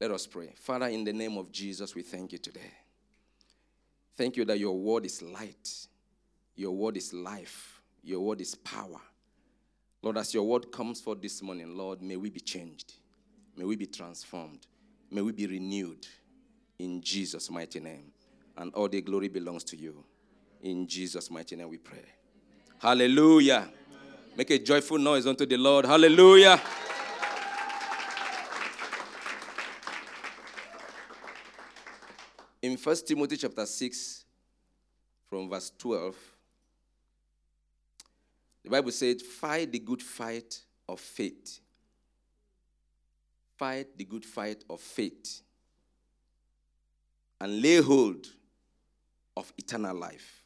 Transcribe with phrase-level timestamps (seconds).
[0.00, 0.52] Let us pray.
[0.56, 2.72] Father, in the name of Jesus, we thank you today.
[4.16, 5.86] Thank you that your word is light,
[6.54, 9.00] your word is life, your word is power.
[10.02, 12.94] Lord, as your word comes forth this morning, Lord, may we be changed,
[13.56, 14.66] may we be transformed,
[15.10, 16.06] may we be renewed
[16.78, 18.12] in Jesus' mighty name.
[18.56, 20.04] And all the glory belongs to you.
[20.62, 22.04] In Jesus' mighty name we pray.
[22.78, 23.68] Hallelujah.
[24.36, 25.86] Make a joyful noise unto the Lord.
[25.86, 26.60] Hallelujah.
[32.74, 34.24] In 1 Timothy chapter 6,
[35.30, 36.16] from verse 12,
[38.64, 41.60] the Bible said, Fight the good fight of faith.
[43.56, 45.42] Fight the good fight of faith.
[47.40, 48.26] And lay hold
[49.36, 50.42] of eternal life.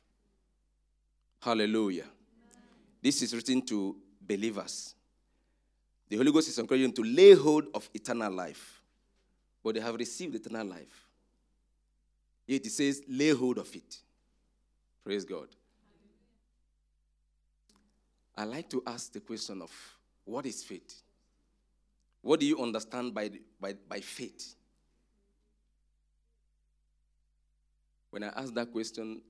[1.40, 2.10] Hallelujah.
[3.00, 4.94] This is written to believers.
[6.10, 8.82] The Holy Ghost is encouraging them to lay hold of eternal life.
[9.64, 11.07] But they have received eternal life.
[12.48, 13.98] It says, lay hold of it.
[15.04, 15.48] Praise God.
[18.34, 19.70] I like to ask the question of
[20.24, 21.02] what is faith?
[22.22, 24.54] What do you understand by, by, by faith?
[28.10, 29.20] When I ask that question,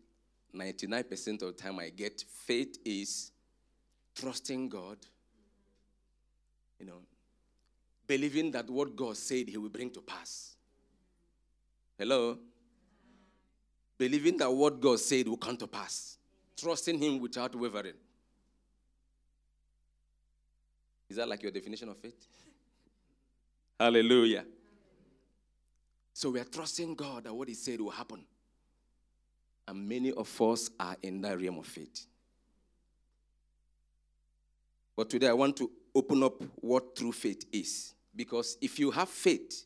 [0.54, 3.32] 99% of the time I get faith is
[4.14, 4.98] trusting God,
[6.78, 7.00] you know,
[8.06, 10.56] believing that what God said He will bring to pass.
[11.98, 12.38] Hello?
[13.98, 16.16] Believing that what God said will come to pass.
[16.56, 17.94] Trusting Him without wavering.
[21.10, 22.26] Is that like your definition of faith?
[23.78, 24.44] Hallelujah.
[26.12, 28.24] So we are trusting God that what He said will happen.
[29.66, 32.06] And many of us are in that realm of faith.
[34.96, 37.94] But today I want to open up what true faith is.
[38.16, 39.64] Because if you have faith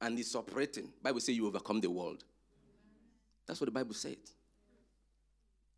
[0.00, 2.22] and it's operating, Bible says you overcome the world.
[3.48, 4.18] That's what the Bible said.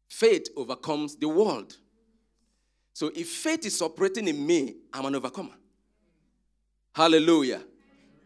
[0.08, 1.76] Faith overcomes the world.
[2.92, 5.54] So if faith is operating in me, I'm an overcomer.
[6.92, 7.62] Hallelujah.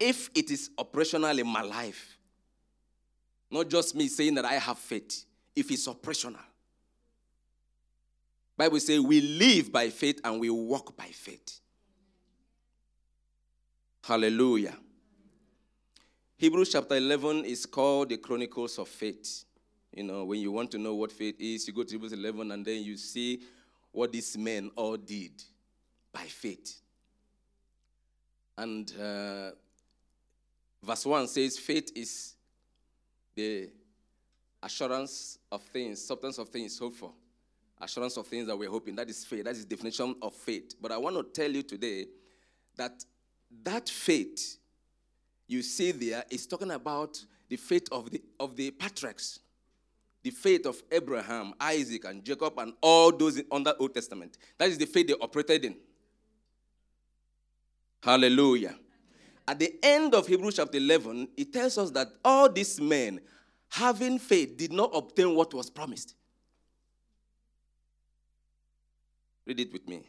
[0.00, 2.16] If it is operational in my life,
[3.50, 6.40] not just me saying that I have faith, if it's operational.
[8.56, 11.60] Bible says we live by faith and we walk by faith.
[14.02, 14.76] Hallelujah.
[16.36, 19.44] Hebrews chapter 11 is called the Chronicles of Faith.
[19.92, 22.50] You know, when you want to know what faith is, you go to Hebrews 11
[22.50, 23.40] and then you see
[23.92, 25.30] what these men all did
[26.12, 26.80] by faith.
[28.58, 29.52] And uh,
[30.82, 32.34] verse 1 says, faith is
[33.36, 33.70] the
[34.60, 37.12] assurance of things, substance of things hoped for,
[37.80, 38.96] assurance of things that we're hoping.
[38.96, 39.44] That is faith.
[39.44, 40.74] That is definition of faith.
[40.82, 42.06] But I want to tell you today
[42.76, 43.04] that
[43.62, 44.58] that faith
[45.46, 49.40] you see there is talking about the faith of the of the patriarchs,
[50.22, 54.38] the faith of Abraham, Isaac, and Jacob, and all those in, on that Old Testament.
[54.58, 55.76] That is the faith they operated in.
[58.02, 58.76] Hallelujah.
[59.46, 63.20] At the end of Hebrews chapter 11, it tells us that all these men
[63.74, 66.14] having faith, did not obtain what was promised.
[69.44, 70.04] Read it with me.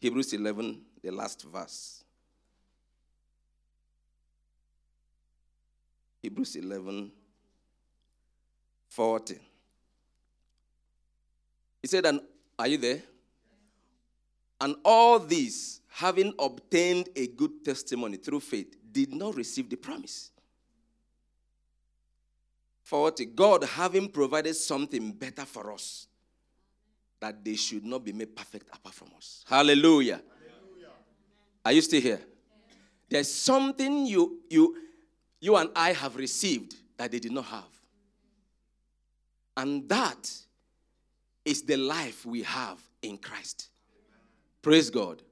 [0.00, 1.99] Hebrews 11, the last verse.
[6.22, 7.10] Hebrews 11,
[8.88, 9.38] 40.
[11.82, 12.20] He said, and
[12.58, 13.02] are you there?
[14.60, 20.30] And all these, having obtained a good testimony through faith, did not receive the promise.
[22.82, 23.24] 40.
[23.26, 26.06] God having provided something better for us,
[27.20, 29.44] that they should not be made perfect apart from us.
[29.48, 30.20] Hallelujah.
[30.48, 30.88] Hallelujah.
[31.64, 32.20] Are you still here?
[33.08, 34.76] There's something you, you,
[35.40, 37.64] you and I have received that they did not have.
[39.56, 40.30] And that
[41.44, 43.68] is the life we have in Christ.
[44.62, 45.22] Praise God.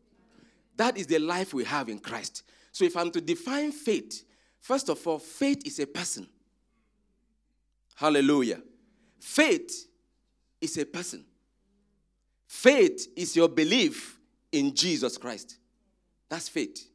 [0.76, 2.42] That is the life we have in Christ.
[2.72, 4.24] So if I'm to define faith,
[4.60, 6.26] first of all, faith is a person.
[7.94, 8.62] Hallelujah.
[9.18, 9.88] Faith
[10.60, 11.24] is a person.
[12.46, 14.18] Faith is your belief
[14.52, 15.58] in Jesus Christ.
[16.28, 16.88] That's faith.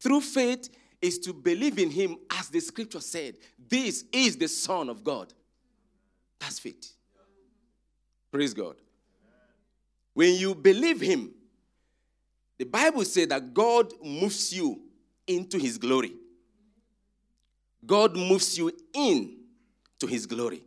[0.00, 0.68] Through faith
[1.00, 3.36] is to believe in him as the scripture said.
[3.68, 5.32] This is the Son of God.
[6.38, 6.92] That's faith.
[8.30, 8.76] Praise God.
[10.14, 11.32] When you believe him,
[12.58, 14.80] the Bible says that God moves you
[15.26, 16.12] into his glory.
[17.86, 19.36] God moves you in
[20.00, 20.62] to his glory.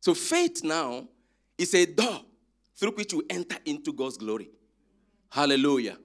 [0.00, 1.06] So faith now
[1.58, 2.20] is a door
[2.76, 4.50] through which you enter into God's glory.
[5.30, 5.98] Hallelujah.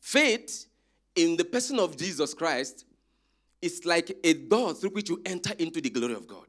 [0.00, 0.66] Faith
[1.14, 2.84] in the person of Jesus Christ,
[3.60, 6.46] it's like a door through which you enter into the glory of God.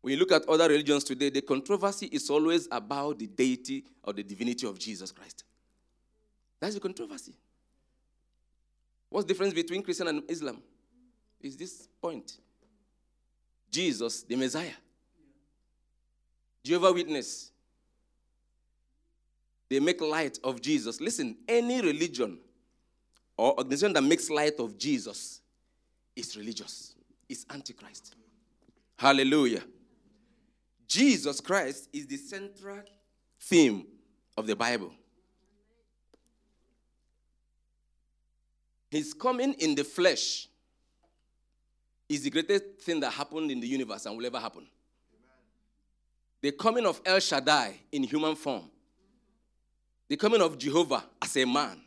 [0.00, 4.12] When you look at other religions today, the controversy is always about the deity or
[4.12, 5.44] the divinity of Jesus Christ.
[6.60, 7.34] That's the controversy.
[9.08, 10.60] What's the difference between Christian and Islam?
[11.40, 12.38] Is this point.
[13.70, 14.72] Jesus, the Messiah.
[16.64, 17.50] Jehovah Witness.
[19.68, 21.00] They make light of Jesus.
[21.00, 22.38] Listen, any religion
[23.36, 25.40] or organization that makes light of Jesus
[26.14, 26.94] is religious,
[27.28, 28.14] is antichrist.
[28.96, 29.62] Hallelujah.
[30.86, 32.80] Jesus Christ is the central
[33.40, 33.86] theme
[34.36, 34.92] of the Bible.
[38.90, 40.48] His coming in the flesh
[42.08, 44.66] is the greatest thing that happened in the universe and will ever happen.
[46.42, 48.70] The coming of El Shaddai in human form,
[50.08, 51.80] the coming of Jehovah as a man,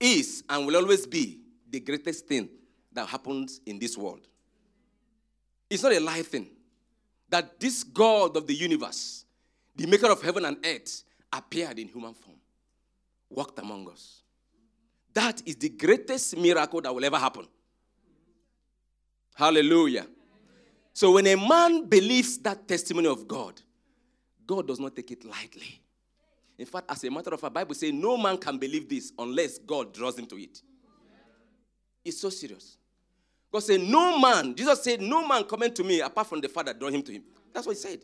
[0.00, 2.48] is and will always be the greatest thing
[2.92, 4.26] that happens in this world.
[5.68, 6.48] It's not a lie thing
[7.28, 9.24] that this God of the universe,
[9.76, 12.38] the maker of heaven and earth, appeared in human form,
[13.28, 14.22] walked among us.
[15.14, 17.46] That is the greatest miracle that will ever happen.
[19.34, 20.06] Hallelujah.
[20.92, 23.60] So when a man believes that testimony of God,
[24.46, 25.79] God does not take it lightly.
[26.60, 29.56] In fact, as a matter of fact, Bible says no man can believe this unless
[29.56, 30.60] God draws him to it.
[32.04, 32.76] It's so serious.
[33.50, 36.74] God said, No man, Jesus said, No man coming to me apart from the Father
[36.74, 37.22] draw him to him.
[37.54, 38.00] That's what he said.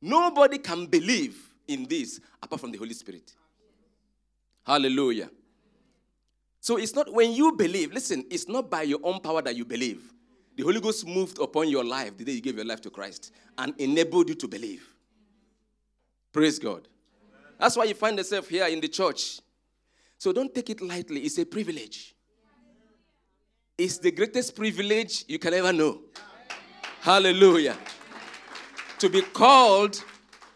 [0.00, 1.36] Nobody can believe
[1.68, 3.32] in this apart from the Holy Spirit.
[4.66, 5.30] Hallelujah.
[6.58, 9.64] So it's not when you believe, listen, it's not by your own power that you
[9.64, 10.12] believe.
[10.56, 13.32] The Holy Ghost moved upon your life the day you gave your life to Christ
[13.56, 14.84] and enabled you to believe.
[16.32, 16.88] Praise God.
[17.62, 19.38] That's why you find yourself here in the church.
[20.18, 21.20] So don't take it lightly.
[21.20, 22.12] It's a privilege.
[23.78, 26.00] It's the greatest privilege you can ever know.
[27.02, 27.76] Hallelujah.
[28.98, 30.02] To be called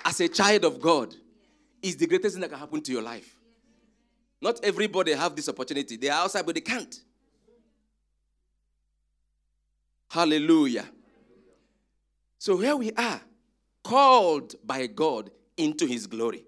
[0.05, 1.15] as a child of God
[1.81, 3.37] is the greatest thing that can happen to your life.
[4.43, 5.97] Not everybody have this opportunity.
[5.97, 7.01] They are outside, but they can't.
[10.09, 10.87] Hallelujah.
[12.41, 13.21] So here we are,
[13.85, 16.46] called by God into his glory.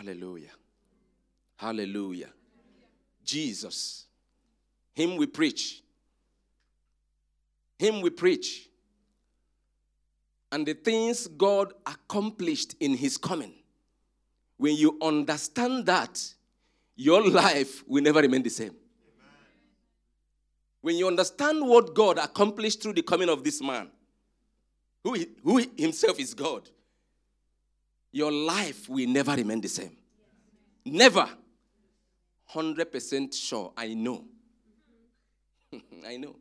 [0.00, 0.48] Hallelujah.
[1.56, 2.30] Hallelujah.
[3.22, 4.06] Jesus.
[4.94, 5.82] Him we preach.
[7.78, 8.70] Him we preach.
[10.50, 13.52] And the things God accomplished in his coming.
[14.56, 16.18] When you understand that,
[16.96, 18.74] your life will never remain the same.
[20.80, 23.90] When you understand what God accomplished through the coming of this man,
[25.04, 26.70] who, who himself is God,
[28.12, 29.96] your life will never remain the same.
[30.84, 31.28] Never.
[32.52, 33.72] 100% sure.
[33.76, 34.24] I know.
[36.06, 36.36] I know.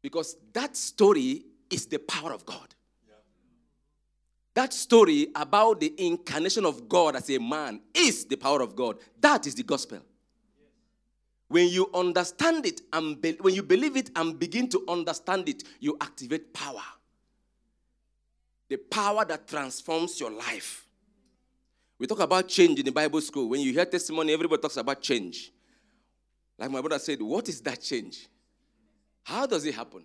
[0.00, 2.74] Because that story is the power of God.
[4.54, 8.96] That story about the incarnation of God as a man is the power of God.
[9.20, 10.00] That is the gospel.
[11.48, 15.62] When you understand it and be- when you believe it and begin to understand it,
[15.80, 16.82] you activate power.
[18.68, 20.86] The power that transforms your life.
[21.98, 23.48] We talk about change in the Bible school.
[23.48, 25.50] When you hear testimony, everybody talks about change.
[26.58, 28.28] Like my brother said, what is that change?
[29.24, 30.04] How does it happen?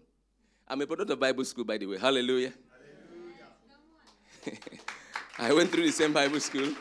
[0.67, 1.97] I'm a product of Bible school, by the way.
[1.97, 2.53] Hallelujah.
[5.37, 6.73] I went through the same Bible school.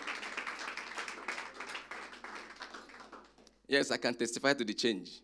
[3.67, 5.21] Yes, I can testify to the change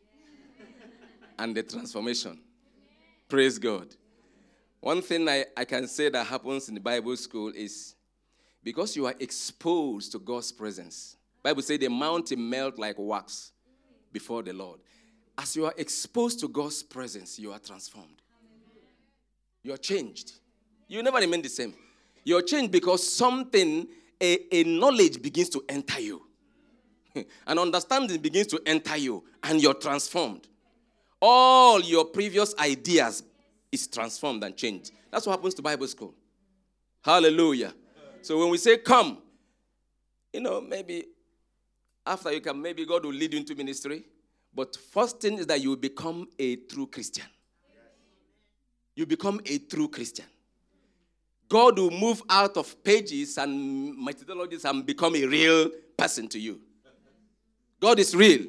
[1.38, 2.40] and the transformation.
[3.28, 3.88] Praise God.
[4.80, 7.94] One thing I, I can say that happens in the Bible school is
[8.62, 11.16] because you are exposed to God's presence.
[11.42, 13.52] Bible says the mountain melt like wax
[14.12, 14.80] before the Lord.
[15.37, 18.23] As you are exposed to God's presence, you are transformed.
[19.62, 20.32] You are changed.
[20.88, 21.75] You never remain the same.
[22.25, 23.87] You're changed because something,
[24.20, 26.23] a, a knowledge begins to enter you.
[27.47, 30.49] An understanding begins to enter you, and you're transformed.
[31.20, 33.23] All your previous ideas
[33.70, 34.92] is transformed and changed.
[35.10, 36.14] That's what happens to Bible school.
[37.02, 37.75] Hallelujah.
[38.22, 39.18] So when we say come,
[40.32, 41.04] you know, maybe
[42.04, 44.04] after you come, maybe God will lead you into ministry.
[44.54, 47.26] But first thing is that you become a true Christian.
[48.94, 50.26] You become a true Christian.
[51.48, 56.60] God will move out of pages and methodologies and become a real person to you.
[57.80, 58.46] God is real.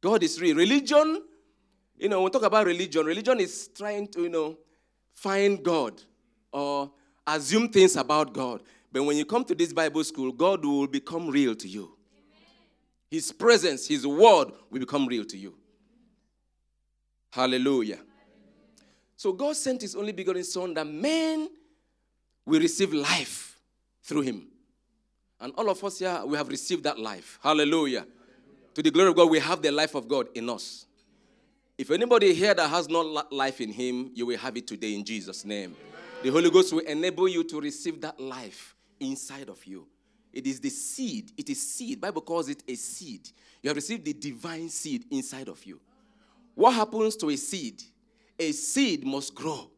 [0.00, 0.56] God is real.
[0.56, 1.22] Religion,
[2.02, 4.58] you know, when we talk about religion, religion is trying to, you know,
[5.14, 6.02] find God
[6.52, 6.90] or
[7.24, 8.60] assume things about God.
[8.90, 11.96] But when you come to this Bible school, God will become real to you.
[13.08, 15.54] His presence, His word will become real to you.
[17.30, 18.00] Hallelujah.
[19.16, 21.48] So God sent His only begotten Son that men
[22.44, 23.60] will receive life
[24.02, 24.48] through Him.
[25.38, 27.38] And all of us here, we have received that life.
[27.40, 28.00] Hallelujah.
[28.00, 28.06] Hallelujah.
[28.74, 30.86] To the glory of God, we have the life of God in us.
[31.78, 35.04] If anybody here that has not life in him, you will have it today in
[35.04, 35.74] Jesus' name.
[36.22, 39.86] The Holy Ghost will enable you to receive that life inside of you.
[40.32, 41.32] It is the seed.
[41.36, 42.00] It is seed.
[42.00, 43.28] Bible calls it a seed.
[43.62, 45.80] You have received the divine seed inside of you.
[46.54, 47.82] What happens to a seed?
[48.38, 49.70] A seed must grow.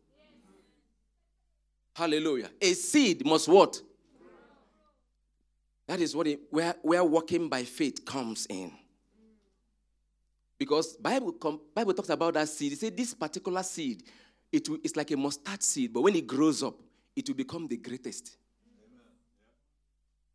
[1.94, 2.50] Hallelujah.
[2.60, 3.80] A seed must what?
[5.86, 8.72] That is what it, where, where walking by faith comes in.
[10.64, 12.72] Because Bible, Bible talks about that seed.
[12.72, 14.02] It says this particular seed,
[14.50, 16.74] it will, it's like a mustard seed, but when it grows up,
[17.14, 18.38] it will become the greatest.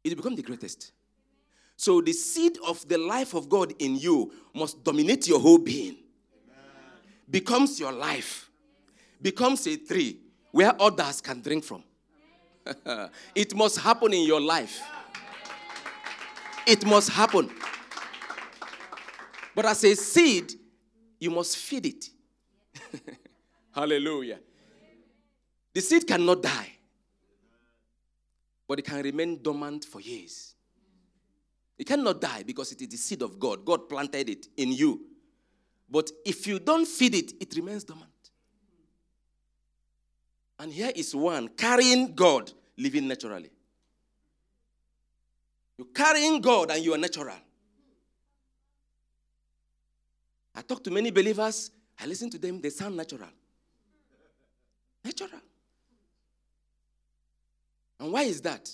[0.03, 0.91] It will become the greatest.
[1.75, 5.98] So the seed of the life of God in you must dominate your whole being.
[7.27, 8.51] Becomes your life.
[9.19, 10.19] Becomes a tree
[10.51, 11.83] where others can drink from.
[13.33, 14.79] it must happen in your life.
[16.67, 17.50] It must happen.
[19.60, 20.54] But as a seed,
[21.20, 22.10] you must feed it.
[23.75, 24.39] Hallelujah.
[25.74, 26.72] The seed cannot die,
[28.66, 30.56] but it can remain dormant for years.
[31.78, 33.66] It cannot die because it is the seed of God.
[33.66, 35.01] God planted it in you.
[35.89, 38.08] But if you don't feed it, it remains dormant.
[40.58, 43.51] And here is one carrying God, living naturally.
[45.78, 47.36] You're carrying God and you are natural.
[50.56, 53.29] I talk to many believers, I listen to them, they sound natural.
[55.03, 55.41] Natural.
[58.00, 58.70] And why is that?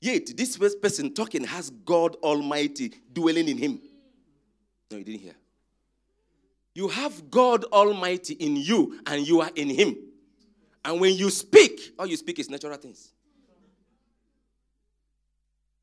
[0.00, 3.80] Yet, this first person talking has God Almighty dwelling in him.
[4.90, 5.34] No, you didn't hear.
[6.74, 9.96] You have God Almighty in you, and you are in him.
[10.84, 13.12] And when you speak, all you speak is natural things.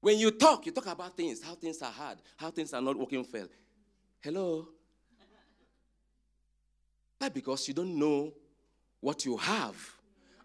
[0.01, 2.97] When you talk, you talk about things, how things are hard, how things are not
[2.97, 3.47] working well.
[4.21, 4.67] Hello?
[7.19, 8.33] That's because you don't know
[9.01, 9.75] what you have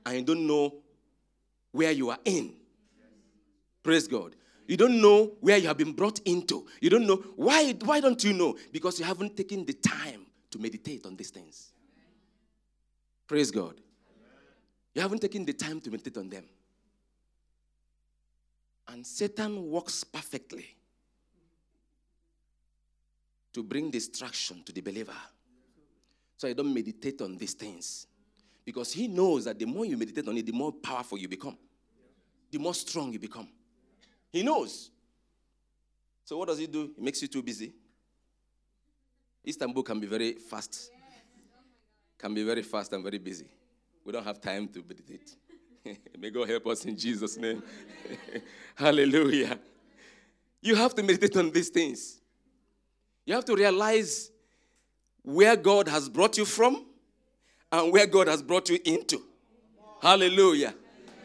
[0.04, 0.74] and you don't know
[1.70, 2.54] where you are in.
[3.82, 4.34] Praise God.
[4.66, 6.66] You don't know where you have been brought into.
[6.80, 7.16] You don't know.
[7.36, 8.56] Why, why don't you know?
[8.72, 11.72] Because you haven't taken the time to meditate on these things.
[13.26, 13.74] Praise God.
[14.94, 16.44] You haven't taken the time to meditate on them.
[18.88, 20.66] And Satan works perfectly
[23.52, 25.12] to bring distraction to the believer.
[26.36, 28.06] So I don't meditate on these things.
[28.64, 31.56] Because he knows that the more you meditate on it, the more powerful you become,
[32.50, 33.48] the more strong you become.
[34.32, 34.90] He knows.
[36.24, 36.90] So what does he do?
[36.96, 37.72] He makes you too busy.
[39.46, 40.90] Istanbul can be very fast,
[42.18, 43.46] can be very fast and very busy.
[44.04, 45.36] We don't have time to meditate.
[46.18, 47.62] May God help us in Jesus' name.
[48.74, 49.58] Hallelujah.
[50.62, 52.20] You have to meditate on these things.
[53.26, 54.30] You have to realize
[55.24, 56.84] where God has brought you from
[57.72, 59.20] and where God has brought you into.
[60.00, 60.74] Hallelujah.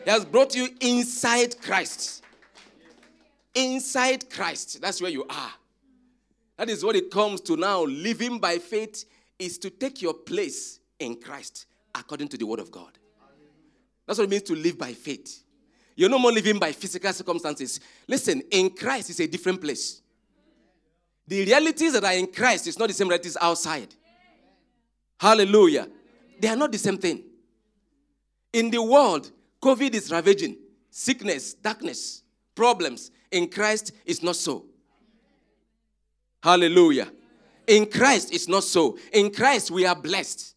[0.05, 2.23] He has brought you inside Christ.
[3.53, 4.81] Inside Christ.
[4.81, 5.51] That's where you are.
[6.57, 7.83] That is what it comes to now.
[7.83, 9.05] Living by faith
[9.37, 12.97] is to take your place in Christ according to the word of God.
[14.05, 15.43] That's what it means to live by faith.
[15.95, 17.81] You're no more living by physical circumstances.
[18.07, 20.01] Listen, in Christ is a different place.
[21.29, 23.93] The realities that are in Christ is not the same realities outside.
[25.19, 25.87] Hallelujah.
[26.39, 27.23] They are not the same thing.
[28.51, 29.31] In the world,
[29.61, 30.57] COVID is ravaging.
[30.89, 32.23] Sickness, darkness,
[32.55, 33.11] problems.
[33.29, 34.65] In Christ, it's not so.
[36.41, 37.11] Hallelujah.
[37.67, 38.97] In Christ, it's not so.
[39.13, 40.55] In Christ, we are blessed.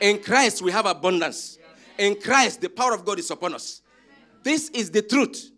[0.00, 1.58] In Christ, we have abundance.
[1.98, 3.82] In Christ, the power of God is upon us.
[4.44, 5.50] This is the truth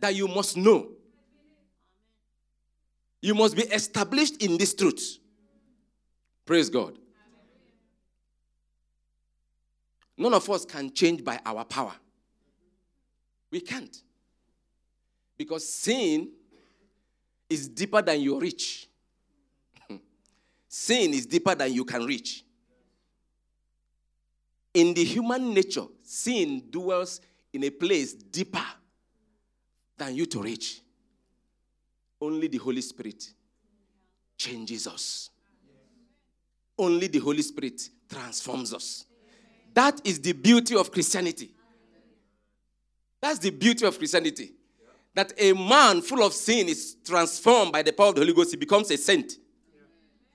[0.00, 0.93] that you must know.
[3.24, 5.16] You must be established in this truth.
[6.44, 6.98] Praise God.
[10.18, 11.94] None of us can change by our power.
[13.50, 13.96] We can't.
[15.38, 16.32] Because sin
[17.48, 18.90] is deeper than your reach.
[20.68, 22.44] sin is deeper than you can reach.
[24.74, 27.22] In the human nature, sin dwells
[27.54, 28.66] in a place deeper
[29.96, 30.82] than you to reach.
[32.20, 33.24] Only the Holy Spirit
[34.36, 35.30] changes us.
[36.78, 37.80] Only the Holy Spirit
[38.10, 39.04] transforms us.
[39.72, 41.54] That is the beauty of Christianity.
[43.20, 44.52] That's the beauty of Christianity.
[45.14, 48.50] That a man full of sin is transformed by the power of the Holy Ghost,
[48.50, 49.32] he becomes a saint.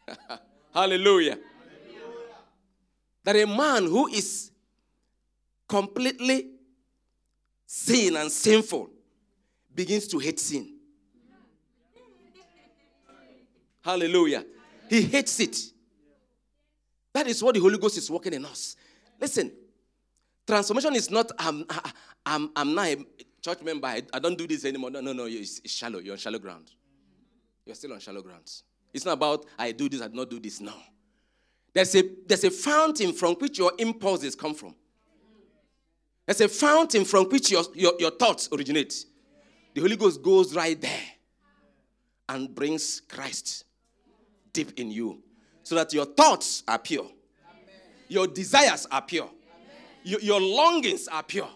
[0.73, 1.37] Hallelujah.
[3.23, 4.51] That a man who is
[5.67, 6.49] completely
[7.65, 8.89] sin and sinful
[9.73, 10.78] begins to hate sin.
[13.81, 14.45] Hallelujah.
[14.89, 15.57] He hates it.
[17.13, 18.75] That is what the Holy Ghost is working in us.
[19.19, 19.51] Listen,
[20.45, 21.65] transformation is not, I'm,
[22.25, 23.05] I'm, I'm not a
[23.41, 24.91] church member, I, don't do this anymore.
[24.91, 25.99] No, no, no, it's, it's shallow.
[25.99, 26.71] You're on shallow ground.
[27.65, 28.63] You're still on shallow grounds.
[28.93, 30.59] It's not about I do this, I do not do this.
[30.59, 30.73] No.
[31.73, 34.75] There's a, there's a fountain from which your impulses come from.
[36.25, 39.05] There's a fountain from which your, your, your thoughts originate.
[39.73, 41.01] The Holy Ghost goes right there
[42.27, 43.65] and brings Christ
[44.53, 45.21] deep in you
[45.63, 47.07] so that your thoughts are pure,
[48.07, 49.29] your desires are pure,
[50.03, 51.49] your, your, longings are pure.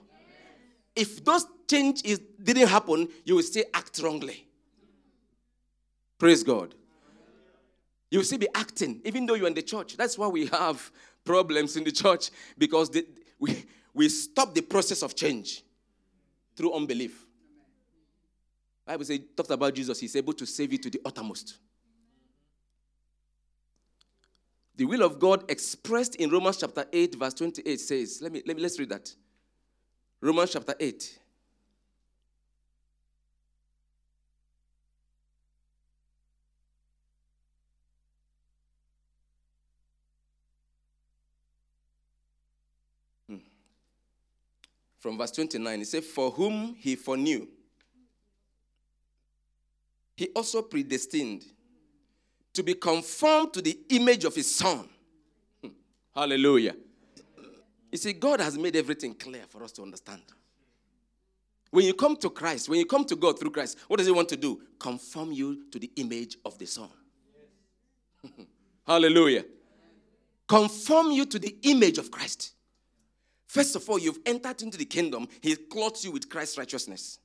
[0.95, 4.47] If those changes didn't happen, you will still act wrongly.
[6.19, 6.75] Praise God.
[8.11, 9.97] You will still be acting, even though you're in the church.
[9.97, 10.91] That's why we have
[11.25, 13.03] problems in the church because they,
[13.39, 15.63] we, we stop the process of change
[16.55, 17.25] through unbelief.
[18.85, 21.57] Bible says, talks about Jesus, he's able to save you to the uttermost.
[24.75, 28.55] The will of God expressed in Romans chapter 8, verse 28 says, let me, let
[28.55, 29.13] me let's read that.
[30.19, 31.19] Romans chapter 8.
[43.27, 43.35] Hmm.
[44.99, 47.47] From verse 29, he said, For whom he foreknew,
[50.15, 51.43] he also predestined
[52.53, 54.87] to be conformed to the image of his son.
[55.61, 55.69] Hmm.
[56.15, 56.75] Hallelujah.
[57.91, 60.21] You see, God has made everything clear for us to understand.
[61.69, 64.13] When you come to Christ, when you come to God through Christ, what does He
[64.13, 64.61] want to do?
[64.79, 66.89] Conform you to the image of the Son.
[68.87, 69.45] Hallelujah.
[70.47, 72.53] Conform you to the image of Christ.
[73.47, 77.19] First of all, you've entered into the kingdom, He clothes you with Christ's righteousness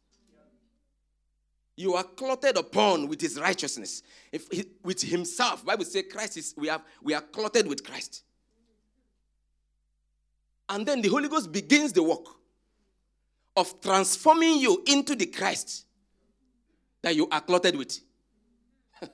[1.78, 4.02] you are clothed upon with his righteousness.
[4.32, 8.24] If he, with himself bible says christ is we have we are clothed with christ.
[10.68, 12.26] And then the holy ghost begins the work
[13.56, 15.86] of transforming you into the christ
[17.02, 18.00] that you are clothed with.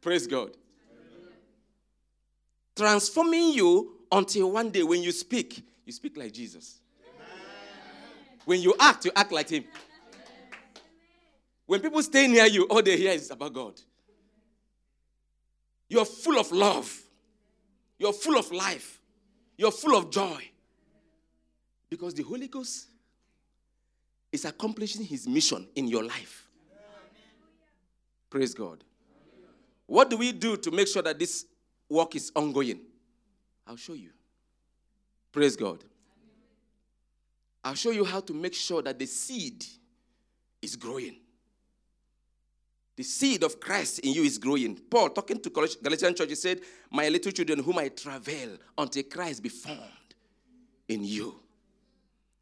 [0.00, 0.52] Praise god.
[2.74, 6.80] Transforming you until one day when you speak you speak like jesus.
[8.46, 9.64] When you act you act like him
[11.66, 13.80] when people stay near you, all they hear is about God.
[15.88, 17.02] You're full of love.
[17.98, 19.00] You're full of life.
[19.56, 20.50] You're full of joy.
[21.88, 22.88] Because the Holy Ghost
[24.32, 26.46] is accomplishing his mission in your life.
[28.28, 28.82] Praise God.
[29.86, 31.46] What do we do to make sure that this
[31.88, 32.80] work is ongoing?
[33.66, 34.10] I'll show you.
[35.32, 35.84] Praise God.
[37.64, 39.64] I'll show you how to make sure that the seed
[40.60, 41.16] is growing.
[42.96, 44.74] The seed of Christ in you is growing.
[44.74, 49.42] Paul, talking to Galatian church, he said, My little children, whom I travail until Christ
[49.42, 49.80] be formed
[50.88, 51.38] in you.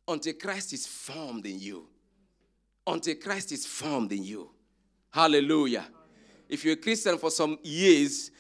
[0.07, 1.89] Until Christ is formed in you.
[2.87, 4.51] Until Christ is formed in you.
[5.11, 5.87] Hallelujah.
[6.49, 8.31] If you're a Christian for some years,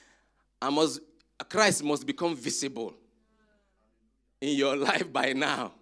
[0.62, 1.00] I must,
[1.48, 2.94] Christ must become visible
[4.40, 5.72] in your life by now.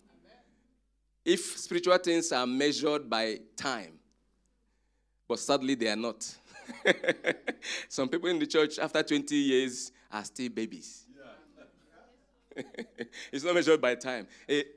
[1.24, 3.98] If spiritual things are measured by time,
[5.32, 6.22] but sadly, they are not.
[7.88, 11.06] Some people in the church, after 20 years, are still babies.
[13.32, 14.26] it's not measured by time.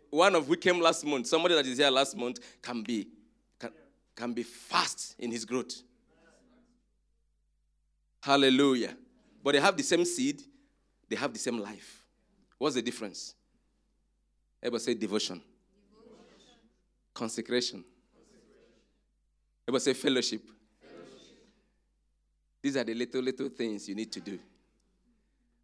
[0.09, 3.05] One of we came last month, somebody that is here last month can be
[3.59, 3.69] can,
[4.15, 5.81] can be fast in his growth.
[8.23, 8.95] Hallelujah.
[9.43, 10.41] But they have the same seed,
[11.09, 12.05] they have the same life.
[12.57, 13.35] What's the difference?
[14.63, 15.41] Everybody say devotion.
[15.91, 16.55] devotion.
[17.13, 17.83] Consecration.
[19.67, 20.41] Everybody say fellowship.
[20.80, 21.38] fellowship.
[22.62, 24.39] These are the little, little things you need to do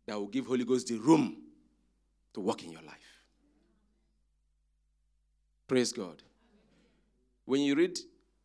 [0.08, 1.38] that will give Holy Ghost the room
[2.34, 2.98] to work in your life.
[5.68, 6.22] Praise God.
[7.46, 8.00] When you read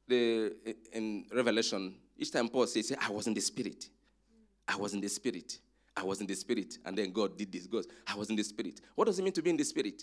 [0.06, 0.54] the
[0.92, 3.88] in Revelation, each time Paul says, I was in the spirit.
[4.68, 5.58] I was in the spirit.
[5.96, 6.78] I was in the spirit.
[6.84, 7.66] And then God did this.
[7.66, 8.80] God, I was in the spirit.
[8.94, 10.02] What does it mean to be in the spirit?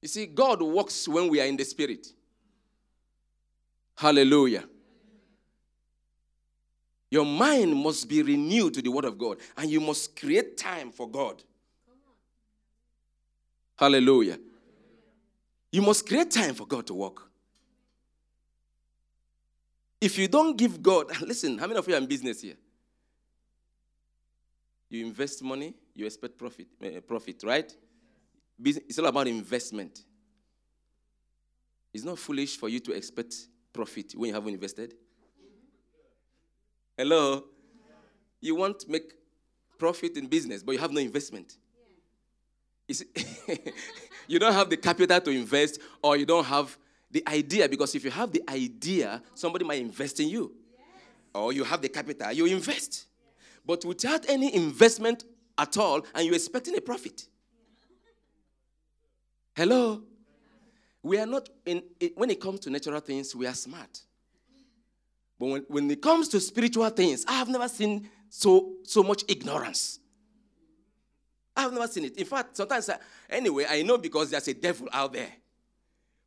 [0.00, 2.08] You see, God works when we are in the spirit.
[3.94, 4.64] Hallelujah.
[7.10, 10.90] Your mind must be renewed to the Word of God, and you must create time
[10.90, 11.42] for God.
[13.76, 14.38] Hallelujah.
[15.70, 17.30] You must create time for God to work.
[20.00, 22.56] If you don't give God, listen, how many of you are in business here?
[24.88, 27.72] You invest money, you expect profit, uh, profit, right?
[28.64, 30.04] It's all about investment.
[31.92, 33.34] It's not foolish for you to expect
[33.72, 34.94] profit when you haven't invested.
[36.96, 37.44] Hello?
[38.40, 39.12] You want to make
[39.78, 41.56] profit in business, but you have no investment.
[44.28, 46.76] you don't have the capital to invest, or you don't have
[47.10, 50.52] the idea, because if you have the idea, somebody might invest in you.
[51.34, 53.06] Or you have the capital, you invest.
[53.64, 55.24] But without any investment
[55.56, 57.28] at all, and you're expecting a profit.
[59.54, 60.02] Hello?
[61.02, 61.82] We are not, in,
[62.14, 64.00] when it comes to natural things, we are smart.
[65.38, 69.24] But when, when it comes to spiritual things, I have never seen so, so much
[69.28, 69.98] ignorance.
[71.56, 72.16] I have never seen it.
[72.16, 75.30] In fact, sometimes, I, anyway, I know because there's a devil out there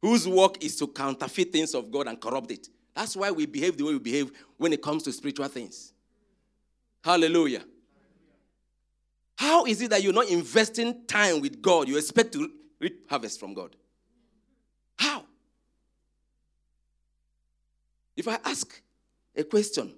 [0.01, 2.67] whose work is to counterfeit things of God and corrupt it.
[2.93, 5.93] That's why we behave the way we behave when it comes to spiritual things.
[7.03, 7.63] Hallelujah.
[9.37, 11.87] How is it that you're not investing time with God?
[11.87, 13.75] You expect to reap harvest from God.
[14.97, 15.23] How?
[18.15, 18.81] If I ask
[19.35, 19.93] a question,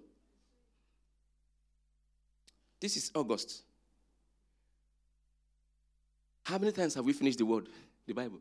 [2.79, 3.63] this is August.
[6.43, 7.67] How many times have we finished the word,
[8.05, 8.39] the Bible?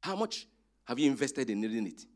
[0.00, 0.46] How much
[0.84, 2.06] have you invested in reading it?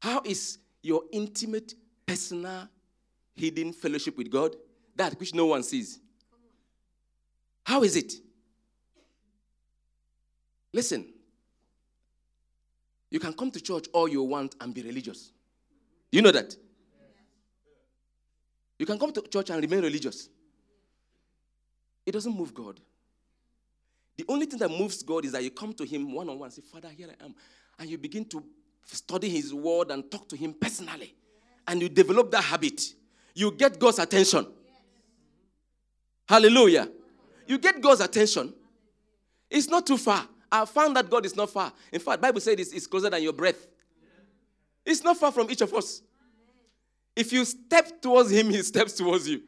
[0.00, 2.68] How is your intimate, personal,
[3.36, 4.56] hidden fellowship with God?
[4.96, 6.00] That which no one sees.
[7.64, 8.12] How is it?
[10.72, 11.06] Listen,
[13.10, 15.32] you can come to church all you want and be religious.
[16.10, 16.56] You know that?
[18.78, 20.28] You can come to church and remain religious.
[22.04, 22.80] It doesn't move God.
[24.16, 26.50] The only thing that moves God is that you come to Him one on one,
[26.50, 27.34] say, Father, here I am.
[27.78, 28.42] And you begin to
[28.84, 31.14] study His word and talk to Him personally.
[31.66, 32.82] And you develop that habit.
[33.34, 34.46] You get God's attention.
[36.28, 36.88] Hallelujah.
[37.46, 38.54] You get God's attention.
[39.50, 40.26] It's not too far.
[40.50, 41.72] I found that God is not far.
[41.92, 43.66] In fact, Bible says it's, it's closer than your breath.
[44.84, 46.02] It's not far from each of us.
[47.14, 49.42] If you step towards him, he steps towards you.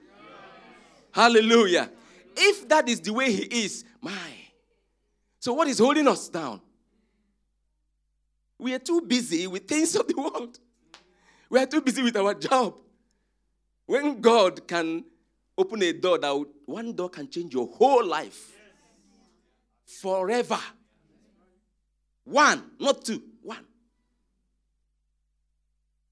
[1.12, 1.90] Hallelujah.
[2.36, 4.12] If that is the way he is, my.
[5.40, 6.60] So what is holding us down?
[8.58, 10.58] We are too busy with things of the world.
[11.50, 12.78] We are too busy with our job.
[13.86, 15.04] When God can
[15.56, 18.52] open a door that one door can change your whole life
[19.84, 20.58] forever.
[22.24, 23.64] One, not two, one.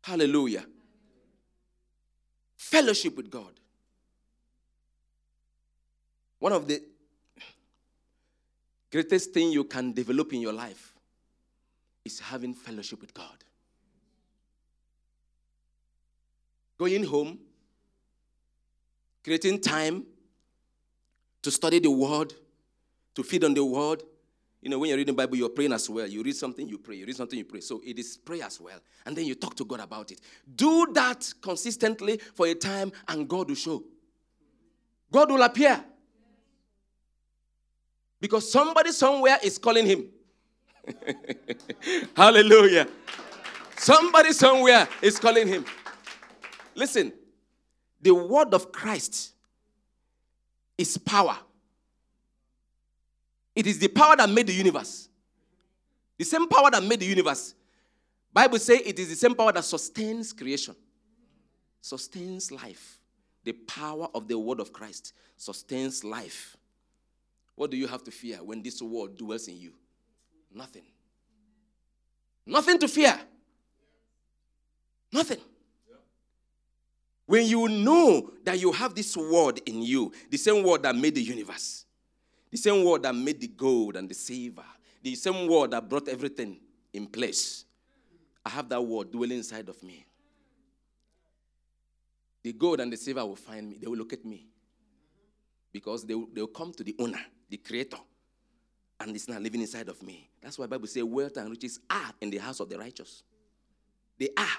[0.02, 0.64] Hallelujah.
[2.56, 3.52] Fellowship with God.
[6.38, 6.82] One of the
[8.90, 10.92] greatest thing you can develop in your life
[12.04, 13.44] is having fellowship with God.
[16.78, 17.38] Going home,
[19.24, 20.04] creating time
[21.42, 22.32] to study the word,
[23.14, 24.02] to feed on the word.
[24.60, 26.06] You know, when you're reading the Bible, you're praying as well.
[26.06, 26.96] You read something, you pray.
[26.96, 27.60] You read something, you pray.
[27.60, 28.78] So it is pray as well.
[29.04, 30.20] And then you talk to God about it.
[30.54, 33.82] Do that consistently for a time, and God will show.
[35.10, 35.84] God will appear.
[38.20, 40.06] Because somebody somewhere is calling him.
[42.16, 42.86] Hallelujah.
[43.76, 45.64] Somebody somewhere is calling him.
[46.76, 47.12] Listen,
[48.02, 49.32] the word of Christ
[50.76, 51.38] is power.
[53.54, 55.08] It is the power that made the universe.
[56.18, 57.54] The same power that made the universe.
[58.32, 60.74] Bible say it is the same power that sustains creation.
[61.80, 62.98] Sustains life.
[63.44, 66.56] The power of the word of Christ sustains life.
[67.54, 69.72] What do you have to fear when this word dwells in you?
[70.54, 70.84] Nothing.
[72.46, 73.18] Nothing to fear.
[75.12, 75.38] Nothing.
[77.32, 81.14] When you know that you have this word in you, the same word that made
[81.14, 81.86] the universe,
[82.50, 84.66] the same word that made the gold and the silver,
[85.02, 86.60] the same word that brought everything
[86.92, 87.64] in place,
[88.44, 90.04] I have that word dwelling inside of me.
[92.42, 94.46] The gold and the silver will find me, they will look at me.
[95.72, 97.96] Because they will, they will come to the owner, the creator,
[99.00, 100.28] and it's not living inside of me.
[100.42, 103.22] That's why Bible says wealth and riches are in the house of the righteous.
[104.18, 104.58] They are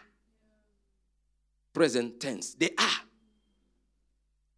[1.74, 2.54] present tense.
[2.54, 3.02] They are.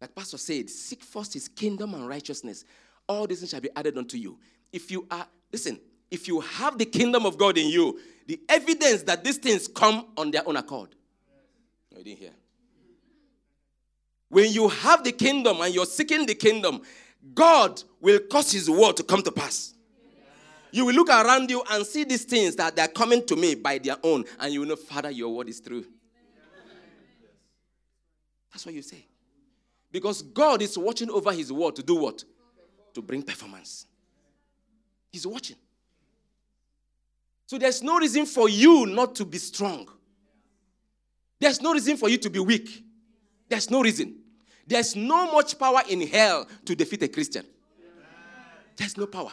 [0.00, 2.64] Like Pastor said, seek first his kingdom and righteousness.
[3.08, 4.38] All these things shall be added unto you.
[4.72, 9.02] If you are, listen, if you have the kingdom of God in you, the evidence
[9.04, 10.90] that these things come on their own accord.
[11.92, 12.32] No, you didn't hear.
[14.28, 16.82] When you have the kingdom and you're seeking the kingdom,
[17.34, 19.72] God will cause his word to come to pass.
[20.72, 23.78] You will look around you and see these things that they're coming to me by
[23.78, 25.86] their own, and you will know, Father, your word is true.
[28.56, 29.04] That's what you say.
[29.92, 32.24] Because God is watching over his word to do what?
[32.94, 33.84] To bring performance.
[35.12, 35.56] He's watching.
[37.44, 39.86] So there's no reason for you not to be strong.
[41.38, 42.82] There's no reason for you to be weak.
[43.46, 44.20] There's no reason.
[44.66, 47.44] There's no much power in hell to defeat a Christian.
[48.74, 49.32] There's no power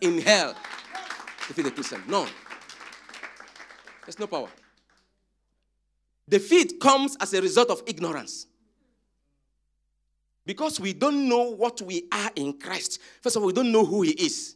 [0.00, 2.02] in hell to defeat a Christian.
[2.08, 2.26] No.
[4.06, 4.48] There's no power.
[6.30, 8.46] Defeat comes as a result of ignorance.
[10.46, 13.00] Because we don't know what we are in Christ.
[13.20, 14.54] First of all, we don't know who He is.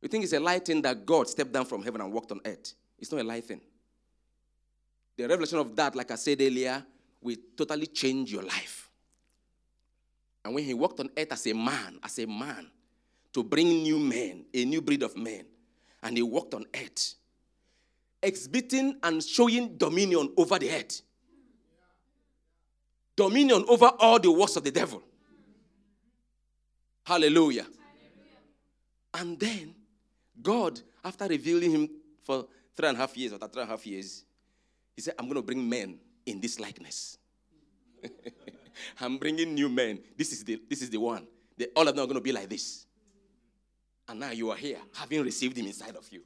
[0.00, 2.40] We think it's a light thing that God stepped down from heaven and walked on
[2.44, 2.74] earth.
[2.98, 3.60] It's not a light thing.
[5.16, 6.84] The revelation of that, like I said earlier,
[7.20, 8.88] will totally change your life.
[10.44, 12.70] And when he walked on earth as a man, as a man,
[13.32, 15.44] to bring new men, a new breed of men,
[16.02, 17.14] and he walked on earth,
[18.24, 21.02] exhibiting and showing dominion over the earth,
[23.16, 25.02] dominion over all the works of the devil.
[27.04, 27.66] Hallelujah.
[29.12, 29.74] And then
[30.42, 31.88] God, after revealing him
[32.22, 34.24] for three and a half years, after three and a half years,
[34.96, 37.18] he said, I'm going to bring men in this likeness.
[39.00, 40.00] I'm bringing new men.
[40.16, 41.26] This is the, this is the one.
[41.56, 42.86] They, all of them are going to be like this.
[44.08, 46.22] And now you are here, having received him inside of you.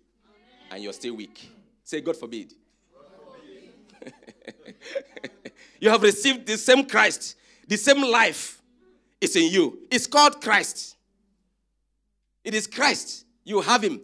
[0.70, 1.50] And you're still weak.
[1.88, 2.52] Say, God forbid.
[5.80, 8.60] You have received the same Christ, the same life
[9.20, 9.78] is in you.
[9.90, 10.96] It's called Christ.
[12.44, 13.24] It is Christ.
[13.44, 14.00] You have him.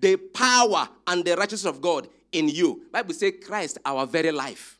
[0.00, 2.84] The power and the righteousness of God in you.
[2.92, 4.78] Bible say Christ, our very life.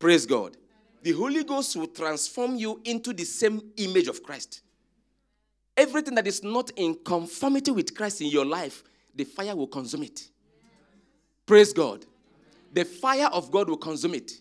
[0.00, 0.56] Praise God.
[1.04, 4.62] The Holy Ghost will transform you into the same image of Christ.
[5.76, 8.82] Everything that is not in conformity with Christ in your life,
[9.14, 10.28] the fire will consume it.
[11.46, 12.04] Praise God.
[12.72, 14.32] The fire of God will consume it.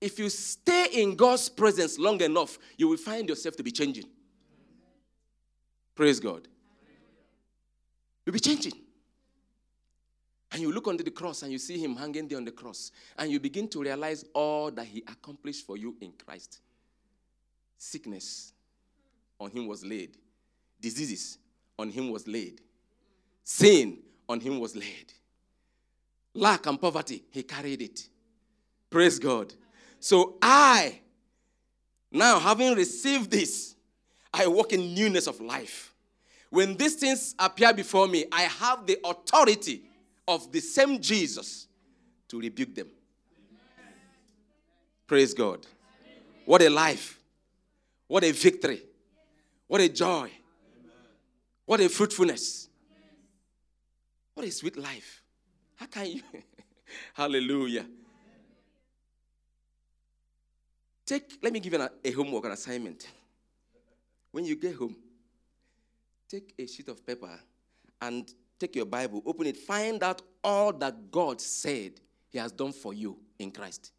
[0.00, 4.04] If you stay in God's presence long enough, you will find yourself to be changing.
[5.94, 6.46] Praise God.
[8.24, 8.72] You'll be changing.
[10.52, 12.92] And you look under the cross and you see him hanging there on the cross.
[13.18, 16.60] And you begin to realize all that he accomplished for you in Christ.
[17.76, 18.52] Sickness
[19.38, 20.16] on him was laid,
[20.80, 21.38] diseases
[21.78, 22.60] on him was laid,
[23.44, 25.12] sin on him was laid.
[26.38, 28.08] Lack and poverty, he carried it.
[28.88, 29.52] Praise God.
[29.98, 31.00] So I,
[32.12, 33.74] now having received this,
[34.32, 35.92] I walk in newness of life.
[36.50, 39.82] When these things appear before me, I have the authority
[40.28, 41.66] of the same Jesus
[42.28, 42.86] to rebuke them.
[45.08, 45.66] Praise God.
[46.44, 47.18] What a life.
[48.06, 48.82] What a victory.
[49.66, 50.30] What a joy.
[51.66, 52.68] What a fruitfulness.
[54.34, 55.24] What a sweet life.
[55.78, 56.22] How can you?
[57.14, 57.86] Hallelujah.
[61.06, 63.06] Take, let me give you a, homework, an assignment.
[64.32, 64.96] When you get home,
[66.28, 67.30] take a sheet of paper
[68.02, 71.92] and take your Bible, open it, find out all that God said
[72.28, 73.92] He has done for you in Christ.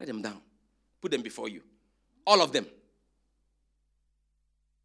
[0.00, 0.40] Write them down,
[1.02, 1.60] put them before you.
[2.26, 2.66] All of them.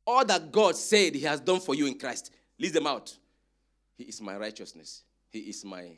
[0.05, 3.15] All that God said He has done for you in Christ, list them out.
[3.97, 5.03] He is my righteousness.
[5.35, 5.89] He is my,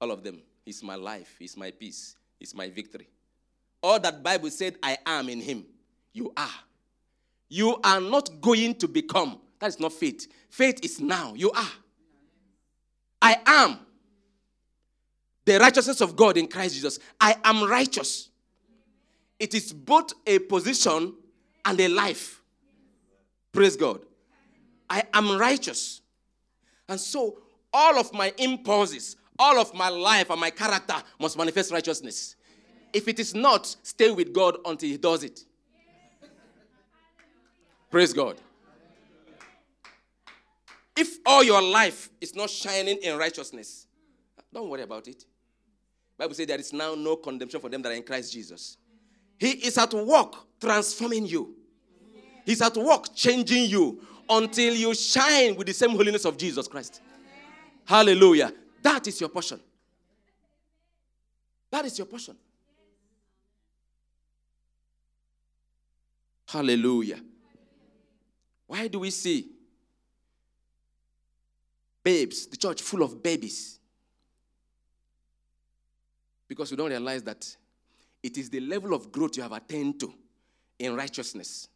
[0.00, 0.42] all of them.
[0.64, 1.36] He's my life.
[1.38, 2.16] He's my peace.
[2.40, 3.08] He's my victory.
[3.80, 5.64] All that Bible said I am in Him,
[6.12, 6.50] you are.
[7.48, 9.38] You are not going to become.
[9.60, 10.26] That is not faith.
[10.50, 11.34] Faith is now.
[11.34, 11.70] You are.
[13.20, 13.78] I am
[15.44, 16.98] the righteousness of God in Christ Jesus.
[17.20, 18.28] I am righteous.
[19.38, 21.14] It is both a position
[21.64, 22.42] and a life.
[23.52, 24.00] Praise God.
[24.90, 26.00] I am righteous.
[26.88, 27.41] And so,
[27.72, 32.36] all of my impulses, all of my life and my character must manifest righteousness.
[32.92, 35.40] If it is not, stay with God until He does it.
[37.90, 38.40] Praise God.
[40.96, 43.86] If all your life is not shining in righteousness,
[44.52, 45.24] don't worry about it.
[46.18, 48.76] Bible says there is now no condemnation for them that are in Christ Jesus.
[49.38, 51.56] He is at work transforming you.
[52.44, 57.00] He's at work changing you until you shine with the same holiness of Jesus Christ.
[57.84, 58.52] Hallelujah.
[58.82, 59.60] That is your portion.
[61.70, 62.36] That is your portion.
[66.46, 67.20] Hallelujah.
[68.66, 69.48] Why do we see
[72.02, 73.78] babes, the church full of babies.
[76.48, 77.56] Because we don't realize that
[78.22, 80.14] It is the level of growth you have attained to
[80.78, 81.68] in righteousness.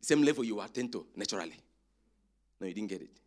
[0.00, 1.54] Same level you attain to naturally.
[2.60, 3.20] No, you didn't get it.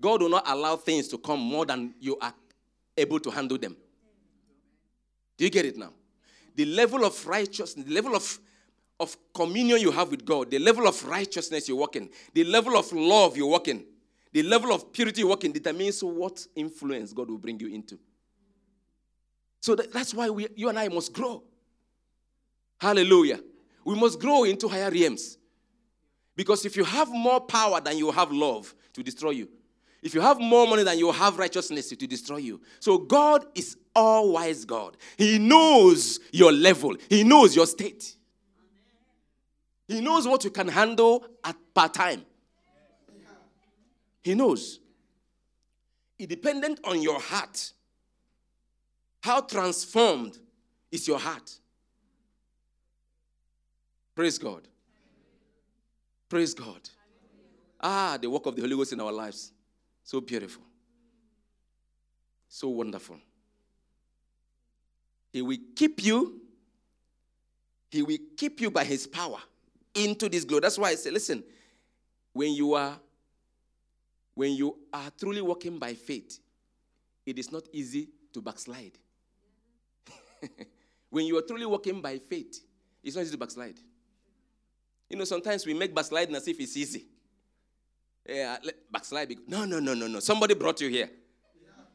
[0.00, 2.32] God will not allow things to come more than you are
[2.96, 3.76] able to handle them.
[5.36, 5.92] Do you get it now?
[6.54, 8.38] The level of righteousness, the level of,
[8.98, 12.76] of communion you have with God, the level of righteousness you walk in, the level
[12.76, 13.84] of love you walk in,
[14.32, 17.98] the level of purity you walk in determines what influence God will bring you into.
[19.60, 21.42] So that, that's why we, you and I must grow.
[22.80, 23.40] Hallelujah.
[23.84, 25.38] We must grow into higher realms.
[26.36, 29.48] Because if you have more power than you have love to destroy you,
[30.02, 32.60] if you have more money than you have righteousness to destroy you.
[32.80, 34.96] So God is all wise God.
[35.16, 38.14] He knows your level, He knows your state.
[39.88, 42.24] He knows what you can handle at part time.
[44.22, 44.80] He knows.
[46.18, 47.72] It dependent on your heart.
[49.22, 50.38] How transformed
[50.90, 51.58] is your heart?
[54.14, 54.68] Praise God.
[56.28, 56.90] Praise God.
[57.80, 59.52] Ah, the work of the Holy Ghost in our lives.
[60.08, 60.62] So beautiful.
[62.48, 63.18] So wonderful.
[65.30, 66.40] He will keep you.
[67.90, 69.36] He will keep you by his power
[69.94, 70.62] into this glory.
[70.62, 71.44] That's why I say, listen,
[72.32, 72.98] when you are
[74.32, 76.38] when you are truly walking by faith,
[77.26, 78.96] it is not easy to backslide.
[81.10, 82.64] when you are truly walking by faith,
[83.04, 83.78] it's not easy to backslide.
[85.10, 87.08] You know, sometimes we make backsliding as if it's easy.
[88.28, 88.58] Yeah,
[88.90, 89.34] backslide.
[89.46, 90.20] No, no, no, no, no.
[90.20, 91.08] Somebody brought you here,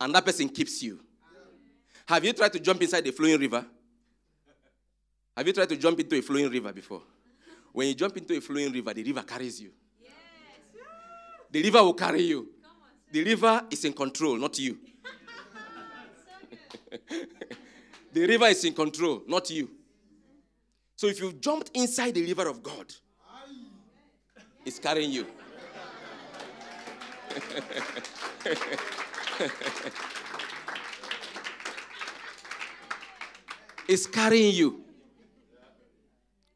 [0.01, 0.99] and that person keeps you.
[2.07, 3.63] Have you tried to jump inside a flowing river?
[5.37, 7.03] Have you tried to jump into a flowing river before?
[7.71, 9.71] When you jump into a flowing river, the river carries you.
[10.01, 10.11] Yes.
[11.51, 12.49] The river will carry you.
[13.11, 14.79] The river is in control, not you.
[18.11, 19.69] the river is in control, not you.
[20.95, 22.91] So if you've jumped inside the river of God,
[24.65, 25.27] it's carrying you.
[33.87, 34.81] it's carrying you.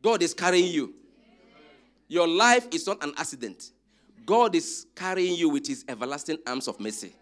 [0.02, 0.94] God is carrying you.
[2.08, 3.72] Your life is not an accident.
[4.26, 7.13] God is carrying you with his everlasting arms of mercy.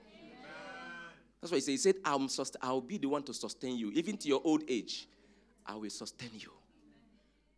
[1.41, 2.27] That's why he said, he said I'll,
[2.61, 3.91] I'll be the one to sustain you.
[3.91, 5.07] Even to your old age,
[5.65, 6.51] I will sustain you.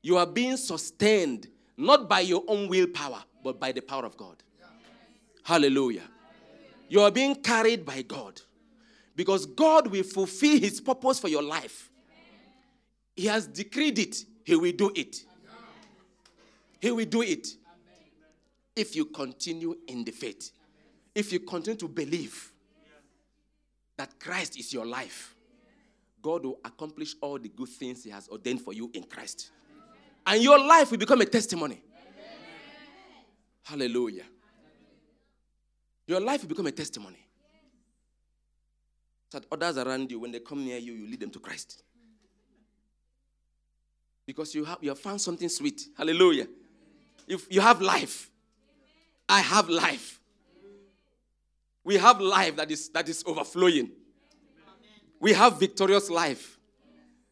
[0.01, 4.41] You are being sustained not by your own willpower, but by the power of God.
[5.47, 6.03] Hallelujah.
[6.89, 8.41] You are being carried by God
[9.15, 11.89] because God will fulfill his purpose for your life.
[13.15, 15.23] He has decreed it, he will do it.
[16.81, 17.47] He will do it
[18.75, 20.51] if you continue in the faith.
[21.15, 22.51] If you continue to believe
[23.95, 25.33] that Christ is your life,
[26.21, 29.51] God will accomplish all the good things He has ordained for you in Christ.
[30.25, 31.81] And your life will become a testimony.
[33.63, 34.25] Hallelujah.
[36.07, 37.19] Your life will become a testimony.
[39.31, 41.83] That others around you, when they come near you, you lead them to Christ.
[44.25, 45.81] Because you have, you have found something sweet.
[45.97, 46.47] Hallelujah.
[47.27, 48.29] If you have life,
[49.27, 50.21] I have life.
[51.83, 53.91] We have life that is, that is overflowing.
[55.19, 56.57] We have victorious life.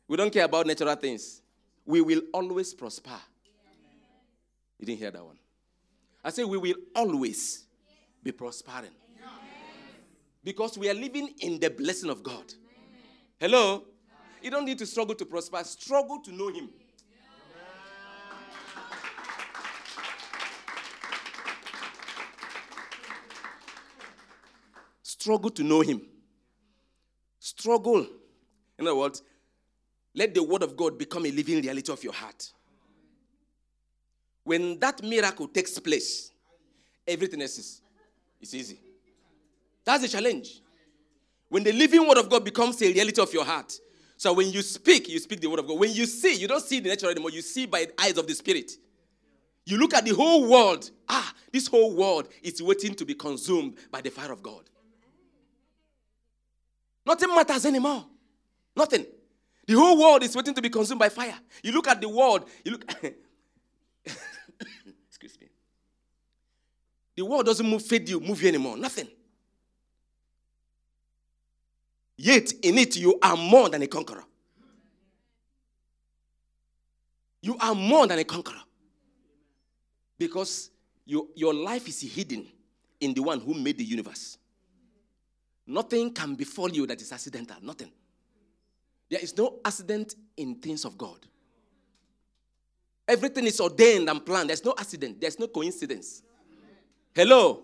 [0.08, 1.42] We don't care about natural things.
[1.86, 3.20] We will always prosper.
[4.80, 5.38] You didn't hear that one.
[6.24, 7.65] I say we will always
[8.26, 8.92] be prospering.
[10.44, 12.54] Because we are living in the blessing of God.
[13.40, 13.84] Hello?
[14.42, 16.70] You don't need to struggle to prosper, struggle to know Him.
[25.04, 26.02] Struggle to know Him.
[27.40, 28.08] Struggle.
[28.78, 29.24] In other words,
[30.14, 32.52] let the Word of God become a living reality of your heart.
[34.44, 36.32] When that miracle takes place,
[37.08, 37.82] everything else is,
[38.42, 38.80] is easy.
[39.84, 40.62] That's the challenge.
[41.50, 43.74] When the living Word of God becomes a reality of your heart,
[44.18, 45.80] so when you speak, you speak the Word of God.
[45.80, 48.28] When you see, you don't see the natural anymore, you see by the eyes of
[48.28, 48.72] the Spirit.
[49.66, 50.90] You look at the whole world.
[51.10, 54.64] Ah, this whole world is waiting to be consumed by the fire of God.
[57.06, 58.06] Nothing matters anymore.
[58.76, 59.06] Nothing.
[59.68, 61.38] The whole world is waiting to be consumed by fire.
[61.64, 62.86] You look at the world, you look.
[65.08, 65.48] Excuse me.
[67.16, 68.78] The world doesn't move, feed you, move you anymore.
[68.78, 69.08] Nothing.
[72.18, 74.24] Yet in it, you are more than a conqueror.
[77.42, 78.62] You are more than a conqueror.
[80.18, 80.72] Because
[81.06, 82.48] you, your life is hidden
[83.00, 84.38] in the one who made the universe.
[85.68, 87.58] Nothing can befall you that is accidental.
[87.62, 87.92] Nothing.
[89.10, 91.20] There is no accident in things of God.
[93.08, 94.50] Everything is ordained and planned.
[94.50, 96.24] There's no accident, there's no coincidence.
[97.16, 97.64] Hello?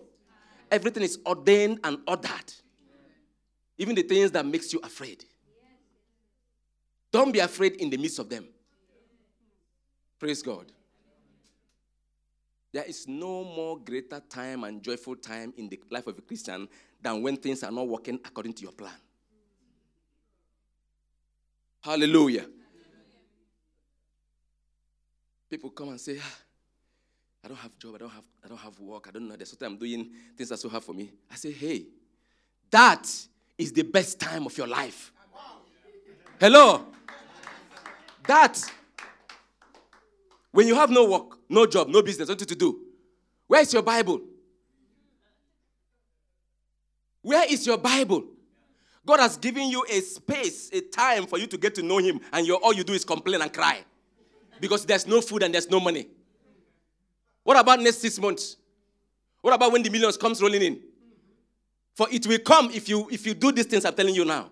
[0.71, 2.53] Everything is ordained and ordered.
[3.77, 5.25] Even the things that makes you afraid.
[7.11, 8.47] Don't be afraid in the midst of them.
[10.17, 10.71] Praise God.
[12.71, 16.69] There is no more greater time and joyful time in the life of a Christian
[17.01, 18.93] than when things are not working according to your plan.
[21.81, 22.45] Hallelujah.
[25.49, 26.37] People come and say, ah,
[27.43, 29.35] I don't have job, I don't have, I don't have work, I don't know.
[29.35, 31.11] There's something I'm doing, things are so hard for me.
[31.31, 31.85] I say, hey,
[32.69, 33.09] that
[33.57, 35.11] is the best time of your life.
[36.39, 36.85] Hello?
[38.27, 38.63] That
[40.51, 42.79] when you have no work, no job, no business, nothing to do,
[43.47, 44.21] where is your Bible?
[47.23, 48.23] Where is your Bible?
[49.05, 52.19] God has given you a space, a time for you to get to know Him,
[52.31, 53.83] and all you do is complain and cry
[54.59, 56.07] because there's no food and there's no money.
[57.43, 58.57] What about next six months?
[59.41, 60.81] What about when the millions comes rolling in?
[61.95, 64.49] For it will come if you if you do these things I'm telling you now.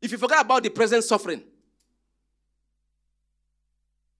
[0.00, 1.42] If you forget about the present suffering,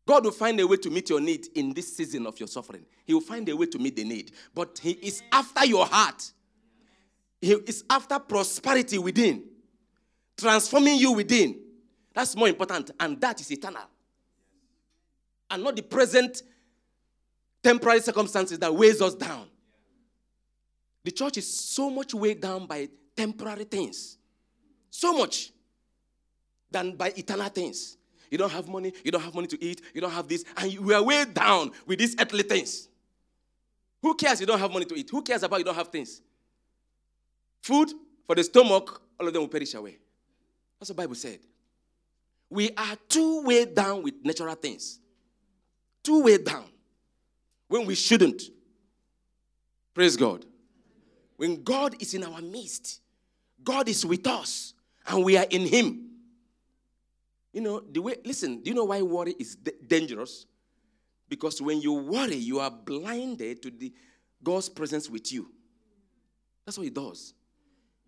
[0.07, 2.85] God will find a way to meet your need in this season of your suffering.
[3.07, 4.33] He will find a way to meet the need.
[4.55, 6.33] But He is after your heart.
[7.41, 9.45] He is after prosperity within,
[10.37, 11.59] transforming you within.
[12.13, 13.85] That's more important, and that is eternal.
[15.51, 16.43] And not the present
[17.63, 19.47] temporary circumstances that weighs us down.
[21.05, 24.19] The church is so much weighed down by temporary things.
[24.91, 25.53] So much
[26.71, 27.97] than by eternal things.
[28.31, 30.79] You don't have money, you don't have money to eat, you don't have this, and
[30.79, 32.89] we are weighed down with these earthly things.
[34.03, 35.11] Who cares you don't have money to eat?
[35.11, 36.23] Who cares about you don't have things?
[37.61, 37.91] Food
[38.27, 39.99] for the stomach, all of them will perish away.
[40.79, 41.41] That's what the Bible said.
[42.49, 44.99] We are too weighed down with natural things.
[46.03, 46.65] Too weighed down.
[47.71, 48.43] When we shouldn't.
[49.95, 50.45] Praise God.
[51.37, 53.01] When God is in our midst,
[53.63, 54.75] God is with us,
[55.07, 56.09] and we are in Him.
[57.53, 60.47] You know, the way, listen, do you know why worry is d- dangerous?
[61.29, 63.95] Because when you worry, you are blinded to the
[64.43, 65.53] God's presence with you.
[66.67, 67.35] That's what it does.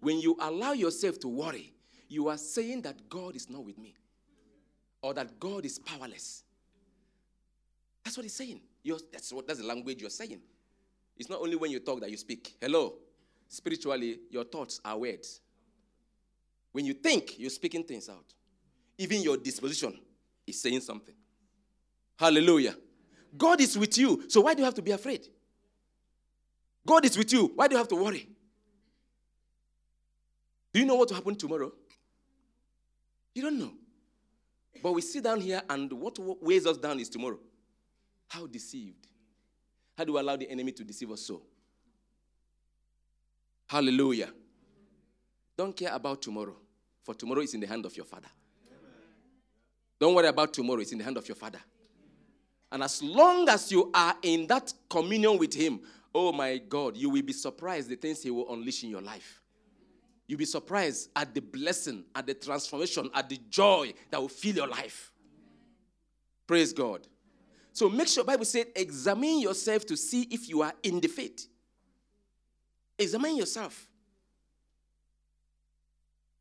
[0.00, 1.72] When you allow yourself to worry,
[2.08, 3.94] you are saying that God is not with me
[5.02, 6.42] or that God is powerless.
[8.02, 8.60] That's what he's saying.
[8.82, 10.40] You're, that's, what, that's the language you're saying.
[11.16, 12.56] It's not only when you talk that you speak.
[12.60, 12.94] Hello.
[13.48, 15.40] Spiritually, your thoughts are words.
[16.72, 18.34] When you think, you're speaking things out.
[18.98, 19.98] Even your disposition
[20.46, 21.14] is saying something.
[22.18, 22.74] Hallelujah.
[23.36, 24.24] God is with you.
[24.28, 25.26] So why do you have to be afraid?
[26.86, 27.52] God is with you.
[27.54, 28.28] Why do you have to worry?
[30.72, 31.72] Do you know what will happen tomorrow?
[33.34, 33.72] You don't know.
[34.82, 37.38] But we sit down here, and what weighs us down is tomorrow.
[38.32, 39.08] How deceived.
[39.94, 41.42] How do we allow the enemy to deceive us so?
[43.66, 44.30] Hallelujah.
[45.54, 46.56] Don't care about tomorrow,
[47.02, 48.28] for tomorrow is in the hand of your Father.
[50.00, 51.58] Don't worry about tomorrow, it's in the hand of your Father.
[52.70, 55.80] And as long as you are in that communion with Him,
[56.14, 59.42] oh my God, you will be surprised the things He will unleash in your life.
[60.26, 64.56] You'll be surprised at the blessing, at the transformation, at the joy that will fill
[64.56, 65.12] your life.
[66.46, 67.06] Praise God.
[67.72, 71.46] So make sure Bible said, examine yourself to see if you are in the faith.
[72.98, 73.88] Examine yourself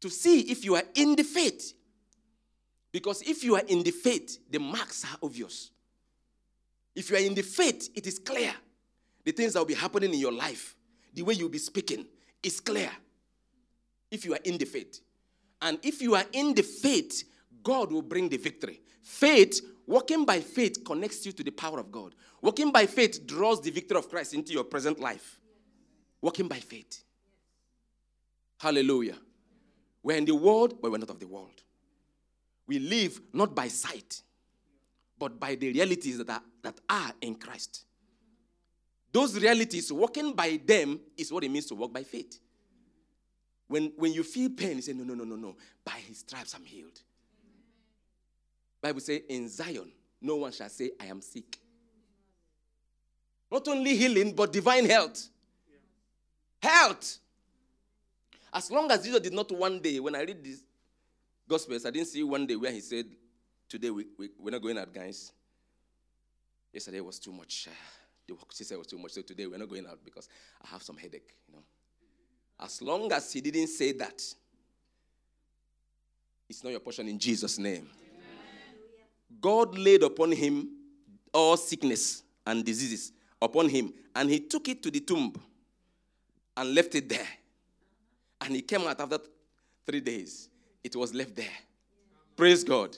[0.02, 1.74] to see if you are in the faith.
[2.92, 5.72] Because if you are in the faith, the marks are obvious.
[6.94, 8.54] If you are in the faith, it is clear.
[9.24, 10.76] The things that will be happening in your life,
[11.14, 12.06] the way you'll be speaking,
[12.44, 12.90] is clear
[14.10, 15.00] if you are in the faith.
[15.62, 17.24] And if you are in the faith,
[17.64, 18.82] God will bring the victory.
[19.04, 19.62] Faith,
[19.92, 22.16] walking by faith, connects you to the power of God.
[22.42, 25.38] Walking by faith draws the victory of Christ into your present life.
[26.22, 27.04] Walking by faith.
[28.58, 29.18] Hallelujah.
[30.02, 31.62] We're in the world, but we're not of the world.
[32.68, 34.22] We live not by sight,
[35.20, 37.84] but by the realities that are, that are in Christ.
[39.12, 42.40] Those realities, walking by them, is what it means to walk by faith.
[43.68, 45.58] When, when you feel pain, you say, No, no, no, no, no.
[45.84, 47.02] By his stripes I'm healed.
[48.82, 51.58] Bible says, In Zion, no one shall say, I am sick.
[53.52, 55.28] Not only healing, but divine health.
[56.62, 57.18] Health.
[58.54, 60.64] As long as Jesus did not one day, when I read these
[61.48, 63.06] Gospels, I didn't see one day where he said,
[63.68, 65.32] Today we, we, we're not going out, guys.
[66.74, 67.68] Yesterday was too much.
[68.54, 69.12] She said it was too much.
[69.12, 70.30] So today we're not going out because
[70.64, 71.64] I have some headache, you know.
[72.62, 74.24] As long as he didn't say that,
[76.48, 77.90] it's not your portion in Jesus' name.
[79.40, 80.70] God laid upon him
[81.34, 85.34] all sickness and diseases upon him, and he took it to the tomb
[86.58, 87.28] and left it there.
[88.42, 89.20] And he came out after
[89.86, 90.50] three days.
[90.84, 91.46] It was left there.
[92.36, 92.98] Praise God.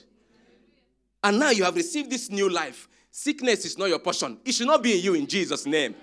[1.22, 2.88] And now you have received this new life.
[3.10, 4.38] Sickness is not your portion.
[4.44, 5.94] It should not be in you in Jesus' name.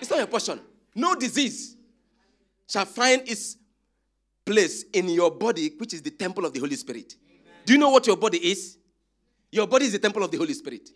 [0.00, 0.60] It's not your portion.
[0.94, 1.76] No disease
[2.68, 3.56] shall find its
[4.44, 7.16] place in your body, which is the temple of the Holy Spirit.
[7.64, 8.76] Do you know what your body is?
[9.54, 10.90] Your body is the temple of the Holy Spirit.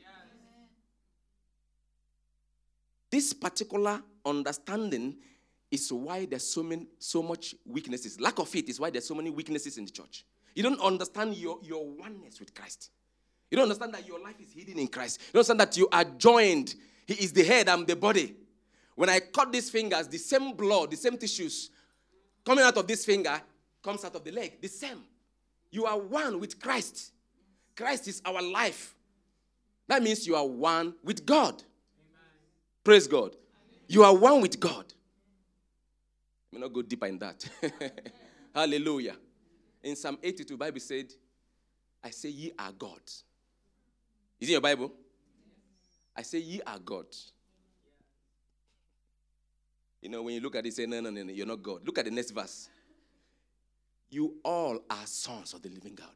[3.09, 5.15] This particular understanding
[5.71, 8.21] is why there's so many so much weaknesses.
[8.21, 10.25] Lack of it is why there's so many weaknesses in the church.
[10.57, 12.91] You don't understand your, your oneness with Christ.
[13.49, 15.21] You don't understand that your life is hidden in Christ.
[15.21, 16.75] You don't understand that you are joined.
[17.07, 18.35] He is the head, I'm the body.
[18.97, 21.71] When I cut these fingers, the same blood, the same tissues
[22.45, 23.41] coming out of this finger
[23.85, 24.61] comes out of the leg.
[24.61, 25.05] The same.
[25.71, 27.13] You are one with Christ.
[27.79, 28.93] Christ is our life.
[29.87, 31.55] That means you are one with God.
[31.55, 31.63] Amen.
[32.83, 33.31] Praise God.
[33.31, 33.85] Amen.
[33.87, 34.85] You are one with God.
[36.51, 37.49] Let me not go deeper in that.
[38.55, 39.15] Hallelujah.
[39.81, 41.13] In Psalm 82, Bible said,
[42.03, 43.01] I say ye are God.
[44.41, 44.93] Is it your Bible?
[46.17, 47.07] I say ye are God.
[50.03, 51.87] You know, when you look at it, say, no, no, no, no, you're not God.
[51.87, 52.69] Look at the next verse.
[54.11, 56.09] You all are sons of the living God.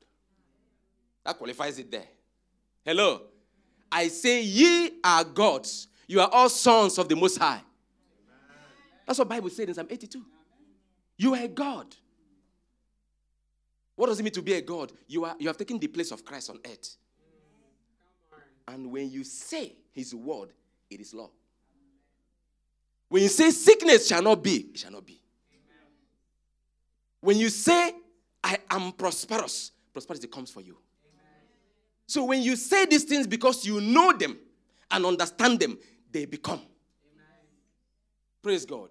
[1.25, 2.09] That qualifies it there.
[2.85, 3.23] Hello.
[3.91, 5.89] I say, ye are gods.
[6.07, 7.63] You are all sons of the Most High.
[9.07, 10.25] That's what Bible said in Psalm 82.
[11.19, 11.95] You are a God.
[13.95, 14.93] What does it mean to be a God?
[15.07, 16.97] You, are, you have taken the place of Christ on earth.
[18.67, 20.49] And when you say his word,
[20.91, 21.31] it is law.
[23.09, 25.21] When you say sickness shall not be, it shall not be.
[27.21, 27.93] When you say,
[28.43, 30.79] I am prosperous, prosperity comes for you.
[32.13, 34.37] So when you say these things because you know them
[34.91, 35.79] and understand them,
[36.11, 36.61] they become.
[38.43, 38.91] Praise God.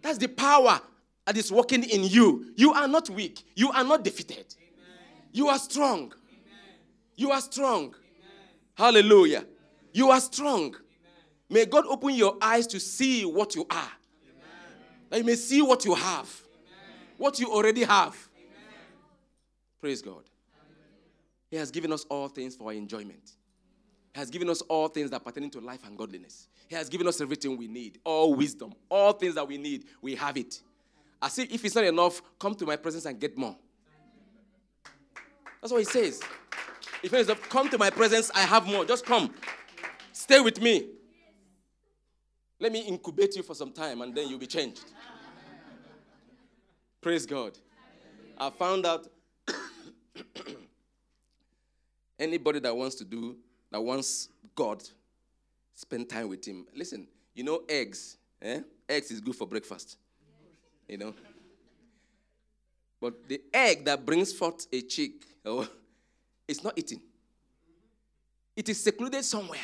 [0.00, 0.80] That's the power
[1.26, 2.46] that is working in you.
[2.56, 3.44] You are not weak.
[3.54, 4.54] You are not defeated.
[5.32, 6.14] You are strong.
[7.14, 7.94] You are strong.
[8.72, 9.44] Hallelujah.
[9.92, 10.76] You are strong.
[11.50, 13.92] May God open your eyes to see what you are.
[15.10, 16.42] That you may see what you have.
[17.18, 18.16] What you already have.
[19.78, 20.22] Praise God.
[21.56, 23.32] He has given us all things for our enjoyment.
[24.12, 26.48] He has given us all things that pertain to life and godliness.
[26.68, 29.86] He has given us everything we need, all wisdom, all things that we need.
[30.02, 30.60] We have it.
[31.22, 33.56] I say, if it's not enough, come to my presence and get more.
[35.62, 36.20] That's what he says.
[37.02, 38.84] If it's enough, come to my presence, I have more.
[38.84, 39.32] Just come.
[40.12, 40.90] Stay with me.
[42.60, 44.84] Let me incubate you for some time and then you'll be changed.
[47.00, 47.56] Praise God.
[48.36, 49.08] I found out
[52.18, 53.36] anybody that wants to do,
[53.70, 54.82] that wants God,
[55.74, 56.66] spend time with Him.
[56.74, 58.60] Listen, you know, eggs, eh?
[58.88, 59.96] Eggs is good for breakfast.
[60.88, 61.14] You know?
[63.00, 65.12] But the egg that brings forth a chick,
[65.44, 65.68] oh,
[66.48, 67.00] it's not eaten.
[68.54, 69.58] It is secluded somewhere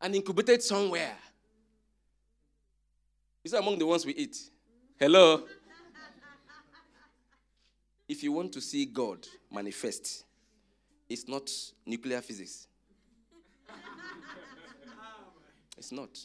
[0.00, 1.16] and incubated somewhere.
[3.42, 4.36] Is among the ones we eat?
[4.98, 5.44] Hello?
[8.08, 10.24] if you want to see God manifest,
[11.10, 11.50] it's not
[11.84, 12.68] nuclear physics.
[15.76, 16.18] It's not.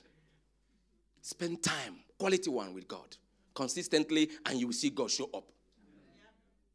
[1.21, 3.17] Spend time, quality one with God,
[3.55, 5.45] consistently, and you will see God show up.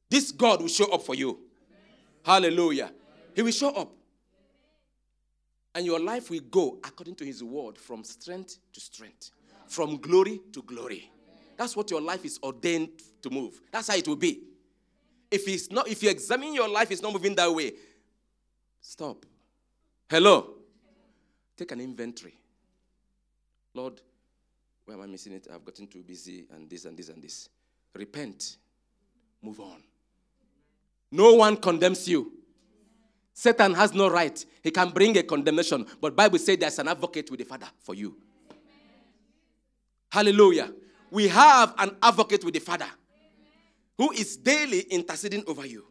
[0.09, 1.39] This God will show up for you.
[2.25, 2.91] Hallelujah.
[3.35, 3.93] He will show up.
[5.73, 9.31] And your life will go according to his word from strength to strength,
[9.69, 11.09] from glory to glory.
[11.57, 12.89] That's what your life is ordained
[13.23, 13.61] to move.
[13.71, 14.41] That's how it will be.
[15.31, 17.73] If it's not, if you examine your life, it's not moving that way.
[18.81, 19.27] Stop.
[20.09, 20.55] Hello.
[21.57, 22.35] Take an inventory.
[23.75, 24.01] Lord,
[24.85, 25.47] where am I missing it?
[25.53, 27.49] I've gotten too busy and this and this and this.
[27.95, 28.57] Repent.
[29.43, 29.83] Move on.
[31.13, 32.33] No one condemns you.
[33.33, 34.45] Satan has no right.
[34.63, 37.95] He can bring a condemnation, but Bible says there's an advocate with the Father for
[37.95, 38.17] you.
[40.11, 40.73] Hallelujah.
[41.11, 42.89] We have an advocate with the Father
[43.97, 45.85] who is daily interceding over you.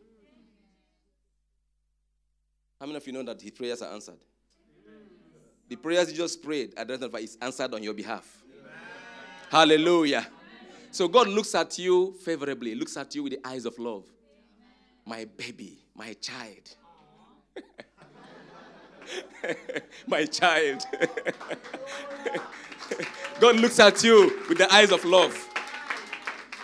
[2.79, 4.19] How many of you know that his prayers are answered?
[5.67, 8.41] The prayers you just prayed at the is answered on your behalf.
[8.57, 8.71] Amen.
[9.51, 10.25] Hallelujah.
[10.89, 14.05] So God looks at you favorably, looks at you with the eyes of love.
[15.05, 16.75] My baby, my child.
[20.07, 20.85] My child.
[23.39, 25.35] God looks at you with the eyes of love.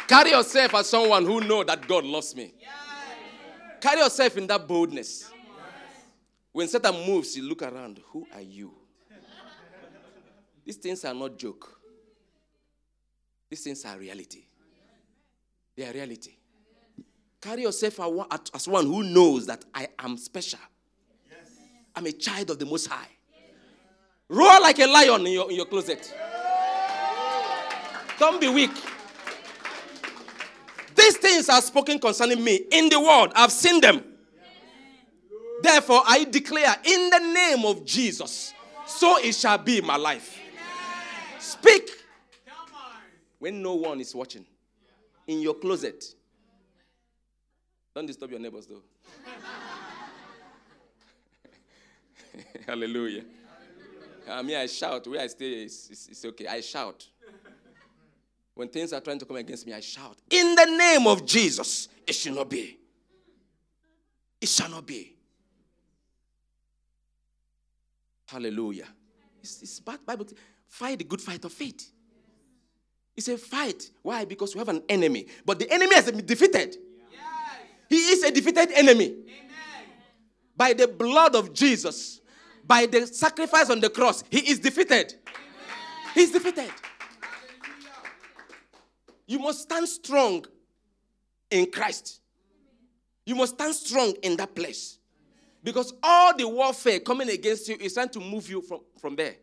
[0.07, 2.53] Carry yourself as someone who know that God loves me.
[3.81, 5.31] Carry yourself in that boldness.
[6.55, 7.99] When Satan moves, you look around.
[8.13, 8.71] Who are you?
[10.63, 11.81] These things are not joke.
[13.49, 14.43] These things are reality.
[15.75, 16.31] They are reality.
[17.41, 17.99] Carry yourself
[18.53, 20.61] as one who knows that I am special.
[21.29, 21.57] Yes.
[21.93, 23.09] I'm a child of the Most High.
[24.29, 26.15] Roar like a lion in your, in your closet.
[28.17, 28.71] Don't be weak.
[30.95, 33.33] These things are spoken concerning me in the world.
[33.35, 34.14] I've seen them.
[35.61, 38.53] Therefore, I declare in the name of Jesus,
[38.85, 40.39] so it shall be my life.
[41.39, 41.89] Speak
[43.39, 44.45] when no one is watching
[45.27, 46.03] in your closet.
[47.93, 48.81] Don't disturb your neighbors, though.
[52.67, 53.23] Hallelujah.
[54.29, 55.07] I mean, I shout.
[55.07, 56.47] Where I stay is, is, is okay.
[56.47, 57.07] I shout.
[58.53, 60.17] When things are trying to come against me, I shout.
[60.29, 62.77] In the name of Jesus, it shall not be.
[64.41, 65.14] It shall not be.
[68.35, 68.87] Hallelujah.
[69.41, 70.27] It's, it's Bible.
[70.67, 71.89] Fight the good fight of faith.
[73.15, 73.89] It's a fight.
[74.01, 74.25] Why?
[74.25, 75.27] Because we have an enemy.
[75.45, 76.75] But the enemy has been defeated.
[77.09, 77.21] Yes.
[77.87, 79.05] He is a defeated enemy.
[79.05, 79.87] Amen.
[80.57, 82.19] By the blood of Jesus,
[82.67, 85.13] by the sacrifice on the cross, he is defeated.
[85.27, 86.13] Amen.
[86.13, 86.73] He's defeated.
[89.27, 90.45] You must stand strong
[91.49, 92.19] in Christ.
[93.25, 94.99] You must stand strong in that place.
[95.65, 99.33] Because all the warfare coming against you is trying to move you from, from there.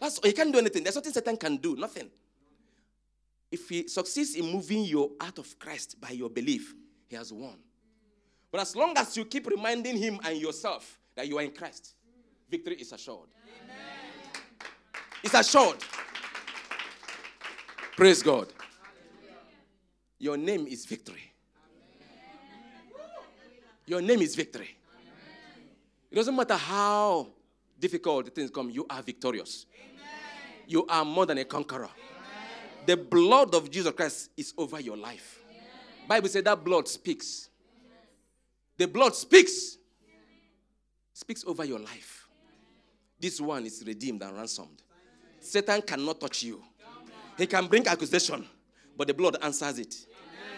[0.00, 0.82] That's he can't do anything.
[0.82, 1.76] There's nothing Satan can do.
[1.76, 2.08] Nothing.
[3.52, 6.74] If he succeeds in moving you out of Christ by your belief,
[7.08, 7.58] he has won.
[8.50, 11.92] But as long as you keep reminding him and yourself that you are in Christ,
[12.50, 13.28] victory is assured.
[13.62, 13.76] Amen.
[15.22, 15.76] It's assured.
[17.96, 18.48] Praise God.
[20.18, 21.34] Your name is victory.
[23.84, 24.76] Your name is victory.
[26.10, 27.28] It doesn't matter how
[27.78, 29.66] difficult the things come, you are victorious.
[30.66, 31.88] You are more than a conqueror.
[32.86, 35.40] The blood of Jesus Christ is over your life.
[36.08, 37.48] Bible said that blood speaks.
[38.76, 39.76] The blood speaks.
[41.12, 42.26] Speaks over your life.
[43.20, 44.82] This one is redeemed and ransomed.
[45.40, 46.62] Satan cannot touch you.
[47.36, 48.46] He can bring accusation,
[48.96, 49.94] but the blood answers it.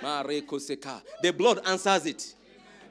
[0.00, 2.34] The blood answers it.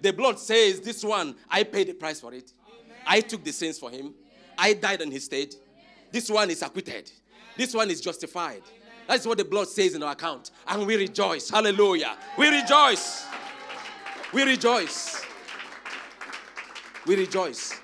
[0.02, 2.52] The blood says, This one, I paid the price for it.
[3.06, 4.14] I took the sins for him.
[4.58, 5.56] I died on his stead.
[6.12, 7.12] This one is acquitted.
[7.58, 8.64] This one is justified.
[9.08, 10.52] That's what the blood says in our account.
[10.68, 11.50] And we rejoice.
[11.50, 12.18] Hallelujah.
[12.38, 13.26] We rejoice.
[14.34, 15.24] We rejoice.
[17.06, 17.80] We rejoice.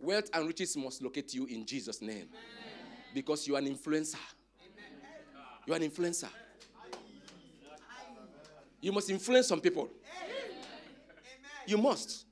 [0.00, 2.28] Wealth and riches must locate you in Jesus' name.
[3.14, 4.16] Because you are an influencer.
[5.66, 6.28] You are an influencer.
[8.80, 9.88] You must influence some people.
[11.66, 12.26] You must.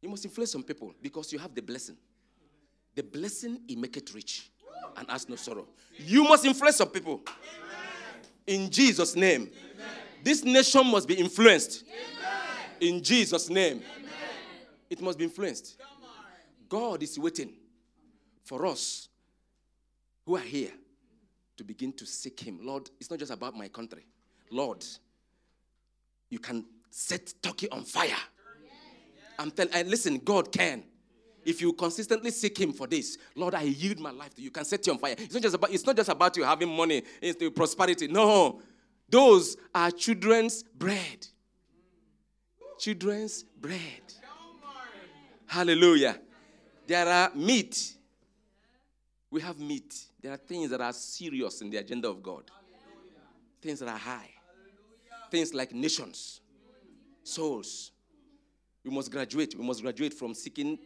[0.00, 1.96] You must influence some people because you have the blessing.
[2.94, 4.50] The blessing, it make it rich
[4.96, 5.66] and ask no sorrow.
[5.98, 7.22] You must influence some people.
[8.46, 9.50] In Jesus' name.
[10.22, 11.84] This nation must be influenced.
[12.80, 13.82] In Jesus' name.
[14.90, 15.76] It must be influenced.
[16.68, 17.52] God is waiting
[18.44, 19.08] for us
[20.26, 20.72] who are here
[21.56, 22.58] to begin to seek Him.
[22.62, 24.06] Lord, it's not just about my country.
[24.50, 24.84] Lord,
[26.28, 28.10] you can set Turkey on fire.
[29.38, 30.84] I'm telling listen, God can.
[31.44, 34.46] If you consistently seek Him for this, Lord, I yield my life to you.
[34.46, 35.16] you can set you on fire.
[35.18, 38.06] It's not just about, it's not just about you having money, it's the prosperity.
[38.06, 38.60] No.
[39.08, 41.26] Those are children's bread.
[42.78, 43.80] Children's bread.
[45.46, 46.18] Hallelujah.
[46.86, 47.94] There are meat.
[49.30, 50.06] We have meat.
[50.20, 52.50] There are things that are serious in the agenda of God.
[53.60, 54.30] Things that are high.
[55.30, 56.41] Things like nations,
[57.22, 57.92] souls.
[58.84, 59.54] We must graduate.
[59.56, 60.78] We must graduate from seeking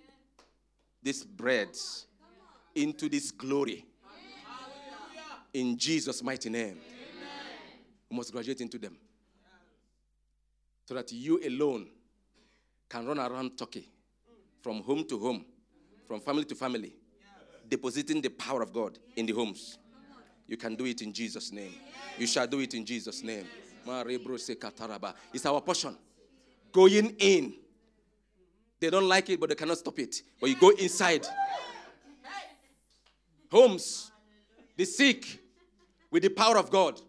[1.03, 1.69] this bread
[2.75, 3.85] into this glory.
[5.55, 6.79] In Jesus' mighty name.
[8.11, 8.97] We must graduate into them.
[10.85, 11.89] So that you alone
[12.89, 13.89] can run around Turkey
[14.63, 15.45] from home to home,
[16.07, 16.95] from family to family,
[17.69, 19.79] depositing the power of God in the homes.
[20.47, 21.73] You can do it in Jesus' name.
[22.19, 23.47] You shall do it in Jesus' name.
[25.33, 25.97] It's our portion.
[26.73, 27.55] Going in.
[28.79, 30.23] They don't like it, but they cannot stop it.
[30.41, 31.27] But you go inside.
[33.51, 34.11] Homes,
[34.77, 35.41] the sick,
[36.11, 37.01] with the power of God.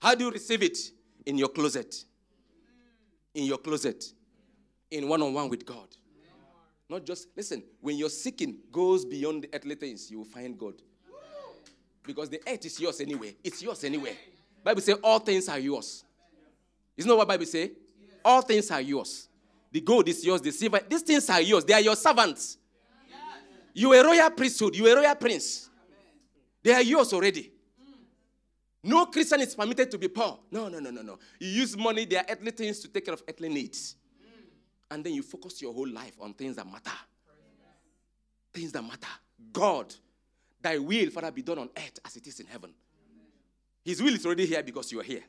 [0.00, 0.78] How do you receive it?
[1.26, 2.04] In your closet.
[3.34, 4.04] In your closet.
[4.90, 5.88] In one on one with God.
[6.88, 10.74] Not just, listen, when your seeking goes beyond the earthly things, you will find God.
[12.02, 13.36] Because the earth is yours anyway.
[13.44, 14.16] It's yours anyway.
[14.64, 16.04] Bible says all things are yours.
[16.96, 17.72] Isn't that what Bible say?
[18.28, 19.26] All things are yours.
[19.72, 20.80] The gold is yours, the silver.
[20.86, 21.64] These things are yours.
[21.64, 22.58] They are your servants.
[23.72, 24.76] You are a royal priesthood.
[24.76, 25.70] You are a royal prince.
[26.62, 27.50] They are yours already.
[28.84, 30.40] No Christian is permitted to be poor.
[30.50, 31.18] No, no, no, no, no.
[31.40, 33.96] You use money, they are earthly things to take care of earthly needs.
[34.90, 36.98] And then you focus your whole life on things that matter.
[38.52, 39.08] Things that matter.
[39.54, 39.94] God,
[40.60, 42.74] thy will, Father, be done on earth as it is in heaven.
[43.82, 45.24] His will is already here because you are here.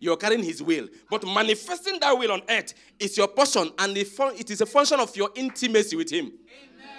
[0.00, 0.88] You're carrying His will.
[1.10, 5.14] But manifesting that will on earth is your portion, and it is a function of
[5.14, 6.26] your intimacy with Him.
[6.26, 6.90] Amen.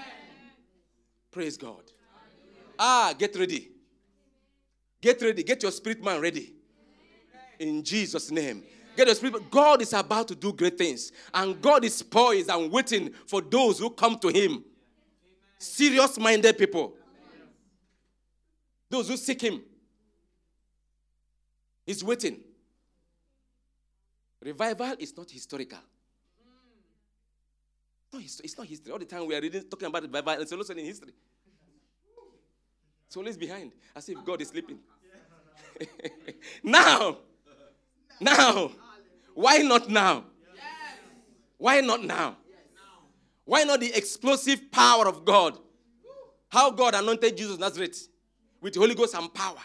[1.31, 1.81] Praise God.
[2.77, 3.69] Ah, get ready.
[5.01, 5.43] Get ready.
[5.43, 6.53] Get your spirit man ready.
[7.59, 8.63] In Jesus' name.
[8.95, 9.49] Get your spirit.
[9.49, 11.11] God is about to do great things.
[11.33, 14.63] And God is poised and waiting for those who come to Him.
[15.57, 16.95] Serious minded people.
[18.89, 19.61] Those who seek Him.
[21.85, 22.41] He's waiting.
[24.41, 25.79] Revival is not historical.
[28.13, 28.91] No, it's not history.
[28.91, 31.13] All the time we are reading, talking about revival, and it's also in history.
[33.07, 34.79] It's always behind, as if God is sleeping.
[36.63, 37.17] now,
[38.19, 38.71] now,
[39.33, 40.25] why not now?
[41.57, 42.37] Why not now?
[43.45, 45.57] Why not the explosive power of God?
[46.49, 48.07] How God anointed Jesus Nazareth
[48.59, 49.61] with Holy Ghost and power,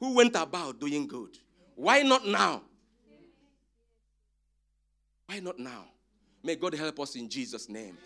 [0.00, 1.38] who went about doing good.
[1.74, 2.62] Why not now?
[5.26, 5.86] Why not now?
[6.42, 7.96] May God help us in Jesus' name.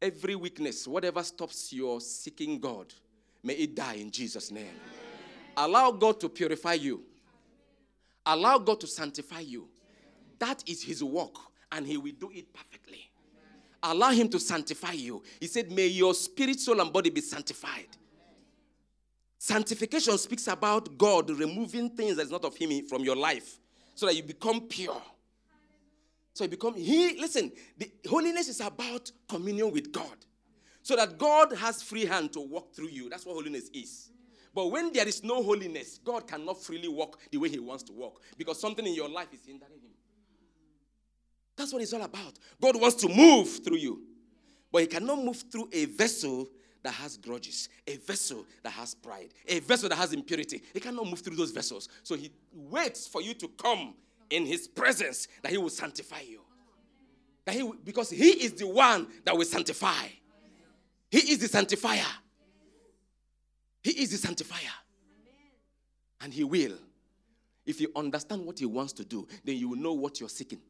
[0.00, 2.92] Every weakness, whatever stops your seeking God,
[3.42, 4.74] May it die in Jesus' name.
[5.56, 7.02] Allow God to purify you.
[8.24, 9.68] Allow God to sanctify you.
[10.38, 11.34] That is His work,
[11.72, 13.10] and He will do it perfectly.
[13.82, 15.22] Allow Him to sanctify you.
[15.40, 17.88] He said, May your spirit, soul, and body be sanctified.
[19.38, 23.58] Sanctification speaks about God removing things that's not of Him from your life
[23.96, 25.02] so that you become pure.
[26.34, 30.16] So you become He, listen, the holiness is about communion with God
[30.82, 33.08] so that God has free hand to walk through you.
[33.08, 34.10] That's what holiness is.
[34.54, 37.92] But when there is no holiness, God cannot freely walk the way He wants to
[37.92, 39.90] walk because something in your life is hindering Him.
[41.56, 42.38] That's what it's all about.
[42.60, 44.02] God wants to move through you,
[44.70, 46.48] but He cannot move through a vessel
[46.82, 50.62] that has grudges, a vessel that has pride, a vessel that has impurity.
[50.74, 51.88] He cannot move through those vessels.
[52.02, 53.94] So He waits for you to come
[54.32, 56.40] in His presence that He will sanctify you.
[57.44, 60.06] That he, because He is the one that will sanctify.
[61.10, 62.06] He is the sanctifier.
[63.82, 64.72] He is the sanctifier.
[66.20, 66.78] And He will.
[67.66, 70.60] If you understand what He wants to do, then you will know what you're seeking.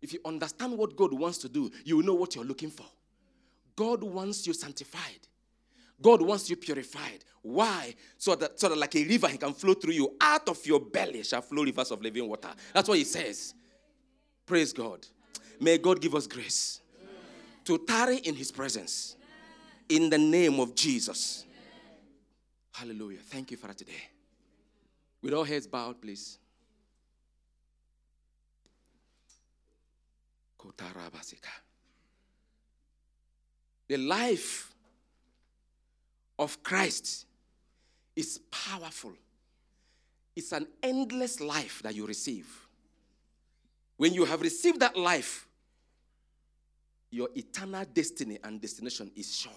[0.00, 2.86] If you understand what God wants to do, you will know what you're looking for.
[3.76, 5.28] God wants you sanctified.
[6.00, 7.24] God wants you purified.
[7.42, 7.94] Why?
[8.16, 10.16] So that, so that like a river, He can flow through you.
[10.20, 12.50] Out of your belly shall flow rivers of living water.
[12.72, 13.54] That's what He says.
[14.46, 15.06] Praise God.
[15.60, 16.80] May God give us grace
[17.64, 19.16] to tarry in his presence.
[19.90, 21.44] In the name of Jesus.
[22.72, 23.18] Hallelujah.
[23.18, 24.08] Thank you, for today.
[25.20, 26.38] With all heads bowed, please.
[33.88, 34.72] The life
[36.38, 37.26] of Christ
[38.14, 39.12] is powerful.
[40.36, 42.46] It's an endless life that you receive.
[43.96, 45.46] When you have received that life,
[47.10, 49.52] your eternal destiny and destination is sure.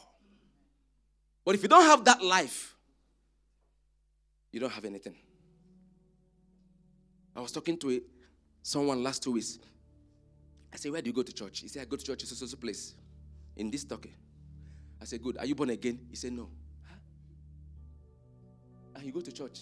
[1.46, 2.76] But if you don't have that life,
[4.52, 5.16] you don't have anything.
[7.36, 8.00] I was talking to a,
[8.62, 9.60] someone last two weeks.
[10.74, 11.60] I said, Where do you go to church?
[11.60, 12.96] He said, I go to church in so place
[13.56, 14.14] in this Turkey.
[15.02, 15.38] I said, Good.
[15.38, 16.00] Are you born again?
[16.10, 16.50] He said, No.
[19.02, 19.62] And you go to church.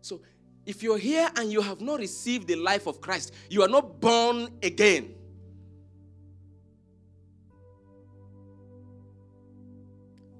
[0.00, 0.22] So
[0.64, 4.00] if you're here and you have not received the life of Christ, you are not
[4.00, 5.14] born again.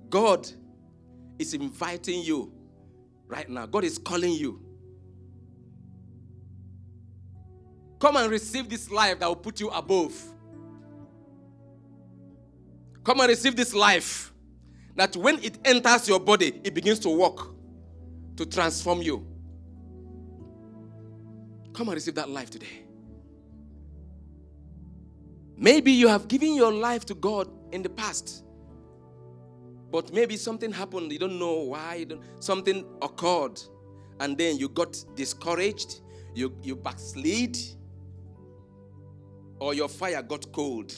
[0.08, 0.48] God
[1.38, 2.50] is inviting you
[3.26, 3.66] right now.
[3.66, 4.58] God is calling you.
[7.98, 10.14] Come and receive this life that will put you above.
[13.04, 14.32] Come and receive this life
[14.96, 17.57] that when it enters your body, it begins to work
[18.38, 19.26] to transform you.
[21.72, 22.84] Come and receive that life today.
[25.56, 28.44] Maybe you have given your life to God in the past.
[29.90, 33.60] But maybe something happened, you don't know why, don't, something occurred,
[34.20, 36.00] and then you got discouraged,
[36.32, 37.58] you, you backslid,
[39.58, 40.94] or your fire got cold.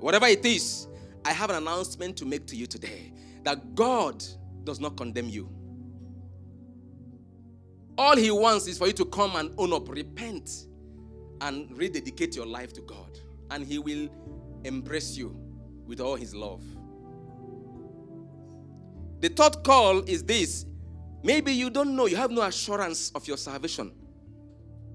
[0.00, 0.86] Whatever it is,
[1.24, 3.14] I have an announcement to make to you today
[3.44, 4.22] that God
[4.64, 5.48] does not condemn you.
[7.96, 10.66] All He wants is for you to come and own up, repent,
[11.40, 13.18] and rededicate your life to God,
[13.50, 14.08] and He will
[14.64, 15.36] embrace you
[15.86, 16.62] with all His love.
[19.20, 20.66] The third call is this
[21.22, 23.92] maybe you don't know, you have no assurance of your salvation.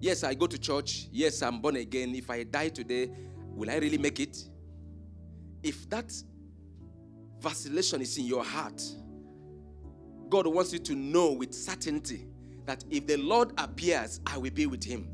[0.02, 1.08] Yes, I go to church.
[1.12, 2.16] Yes, I'm born again.
[2.16, 3.12] If I die today,
[3.54, 4.38] will I really make it?
[5.62, 6.14] If that
[7.42, 8.82] vacillation is in your heart,
[10.30, 12.28] God wants you to know with certainty
[12.70, 15.10] that if the Lord appears, I will be with him.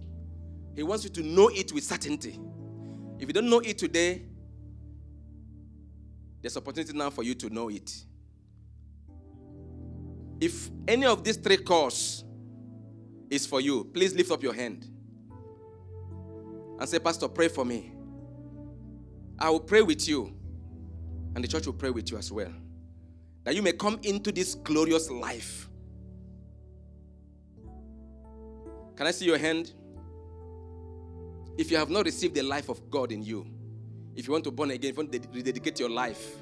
[0.76, 2.38] He wants you to know it with certainty.
[3.18, 4.24] If you don't know it today,
[6.42, 7.90] there's opportunity now for you to know it.
[10.42, 12.26] If any of these three calls
[13.30, 14.86] is for you, please lift up your hand
[16.78, 17.94] and say, Pastor, pray for me.
[19.40, 20.36] I will pray with you,
[21.36, 22.52] and the church will pray with you as well.
[23.46, 25.65] That you may come into this glorious life.
[28.96, 29.74] Can I see your hand?
[31.58, 33.46] If you have not received the life of God in you,
[34.16, 36.36] if you want to born again, if you want to rededicate your life,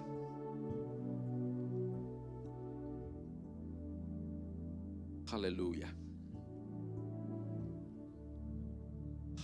[5.30, 5.90] hallelujah.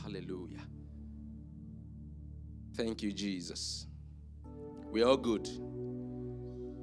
[0.03, 0.61] Hallelujah.
[2.75, 3.87] Thank you, Jesus.
[4.91, 5.47] We're all good.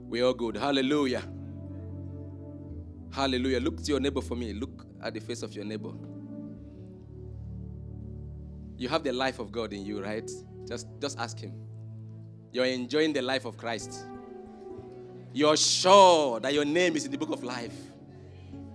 [0.09, 0.57] We're all good.
[0.57, 1.23] Hallelujah.
[3.11, 3.61] Hallelujah.
[3.61, 4.53] Look to your neighbor for me.
[4.53, 5.93] Look at the face of your neighbor.
[8.77, 10.31] You have the life of God in you, right?
[10.67, 11.55] Just, just ask Him.
[12.53, 14.05] You're enjoying the life of Christ.
[15.33, 17.75] You're sure that your name is in the book of life.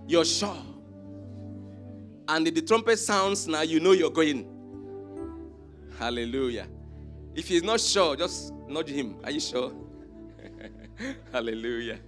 [0.06, 0.56] You're sure.
[2.28, 4.48] And if the trumpet sounds now, you know you're going.
[5.98, 6.66] Hallelujah.
[7.34, 9.16] If he's not sure, just nudge him.
[9.24, 9.72] Are you sure?
[11.32, 11.98] Hallelujah.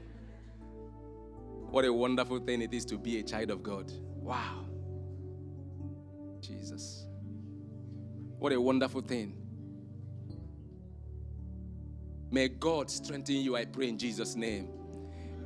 [1.70, 3.92] What a wonderful thing it is to be a child of God.
[4.16, 4.64] Wow.
[6.40, 7.03] Jesus.
[8.44, 9.32] What a wonderful thing.
[12.30, 14.68] May God strengthen you, I pray in Jesus' name.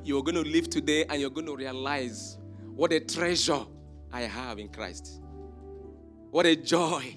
[0.03, 2.37] You're going to live today and you're going to realize
[2.75, 3.61] what a treasure
[4.11, 5.21] I have in Christ.
[6.29, 7.15] What a joy.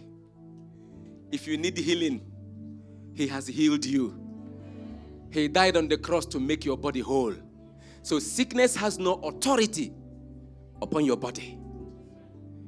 [1.32, 2.30] If you need healing,
[3.12, 4.16] He has healed you.
[5.32, 7.34] He died on the cross to make your body whole.
[8.02, 9.92] So sickness has no authority
[10.80, 11.58] upon your body.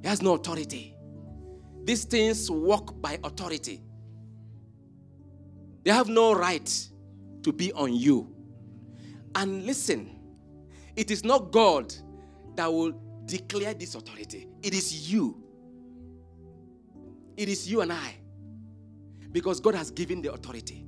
[0.02, 0.93] It has no authority.
[1.84, 3.82] These things work by authority.
[5.84, 6.88] They have no right
[7.42, 8.34] to be on you.
[9.34, 10.18] And listen,
[10.96, 11.94] it is not God
[12.56, 12.94] that will
[13.26, 14.48] declare this authority.
[14.62, 15.42] It is you.
[17.36, 18.16] It is you and I.
[19.30, 20.86] Because God has given the authority.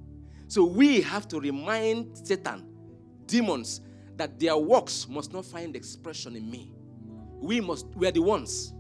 [0.49, 2.65] So we have to remind Satan,
[3.27, 3.81] demons,
[4.17, 6.71] that their works must not find expression in me.
[7.35, 8.73] We must, we are the ones.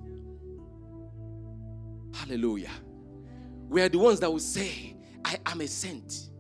[2.14, 2.70] Hallelujah.
[3.68, 6.30] We are the ones that will say, I am a saint.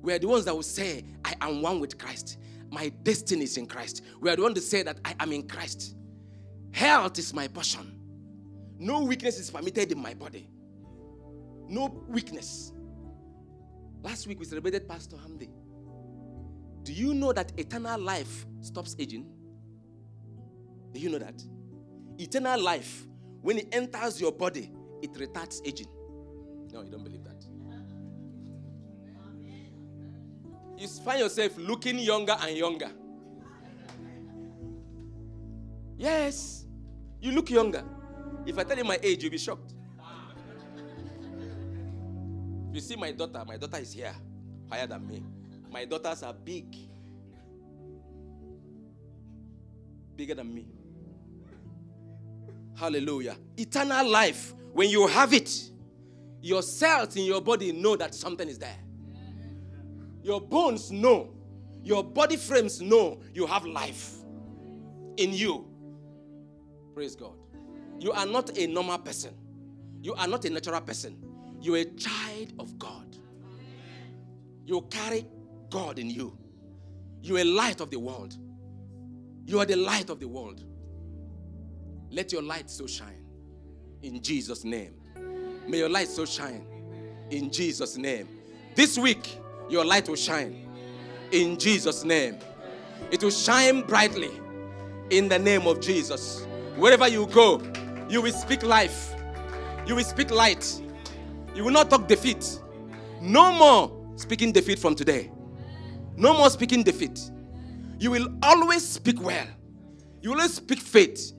[0.00, 2.38] We are the ones that will say, I am one with Christ.
[2.70, 4.02] My destiny is in Christ.
[4.20, 5.94] We are the ones to say that I am in Christ.
[6.72, 7.98] Health is my portion.
[8.78, 10.48] No weakness is permitted in my body.
[11.68, 12.72] No weakness.
[14.02, 15.48] Last week we celebrated Pastor Hamdi.
[16.82, 19.26] Do you know that eternal life stops aging?
[20.92, 21.42] Do you know that?
[22.18, 23.06] Eternal life,
[23.46, 25.86] when it enters your body, it retards aging.
[26.72, 27.44] No, you don't believe that.
[30.76, 32.90] You find yourself looking younger and younger.
[35.96, 36.66] Yes.
[37.20, 37.84] You look younger.
[38.44, 39.74] If I tell you my age, you'll be shocked.
[42.72, 44.16] You see my daughter, my daughter is here,
[44.68, 45.22] higher than me.
[45.70, 46.76] My daughters are big.
[50.16, 50.66] Bigger than me.
[52.76, 53.36] Hallelujah.
[53.56, 55.70] Eternal life, when you have it,
[56.42, 58.76] your cells in your body know that something is there.
[60.22, 61.32] Your bones know.
[61.82, 64.16] Your body frames know you have life
[65.16, 65.66] in you.
[66.94, 67.34] Praise God.
[67.98, 69.34] You are not a normal person.
[70.02, 71.16] You are not a natural person.
[71.60, 73.16] You're a child of God.
[74.66, 75.26] You carry
[75.70, 76.36] God in you.
[77.22, 78.36] You're a light of the world.
[79.46, 80.64] You are the light of the world.
[82.10, 83.24] Let your light so shine
[84.02, 84.94] in Jesus' name.
[85.66, 86.66] May your light so shine
[87.30, 88.28] in Jesus' name.
[88.74, 89.38] This week,
[89.68, 90.68] your light will shine
[91.32, 92.38] in Jesus' name.
[93.10, 94.30] It will shine brightly
[95.10, 96.46] in the name of Jesus.
[96.76, 97.62] Wherever you go,
[98.08, 99.14] you will speak life.
[99.86, 100.80] You will speak light.
[101.54, 102.60] You will not talk defeat.
[103.20, 105.30] No more speaking defeat from today.
[106.16, 107.30] No more speaking defeat.
[107.98, 109.46] You will always speak well.
[110.22, 111.32] You will always speak faith.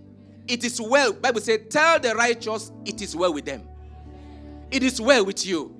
[0.48, 1.14] It is well.
[1.14, 3.68] Bible says, tell the righteous it is well with them.
[4.72, 5.76] It is well with you.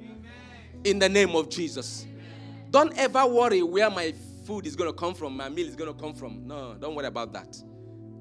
[0.84, 2.06] In the name of Jesus.
[2.70, 4.14] Don't ever worry where my
[4.46, 6.48] food is going to come from, my meal is going to come from.
[6.48, 7.58] No, don't worry about that.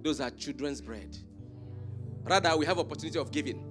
[0.03, 1.17] Those are children's bread.
[2.25, 3.65] Rather, we have opportunity of giving.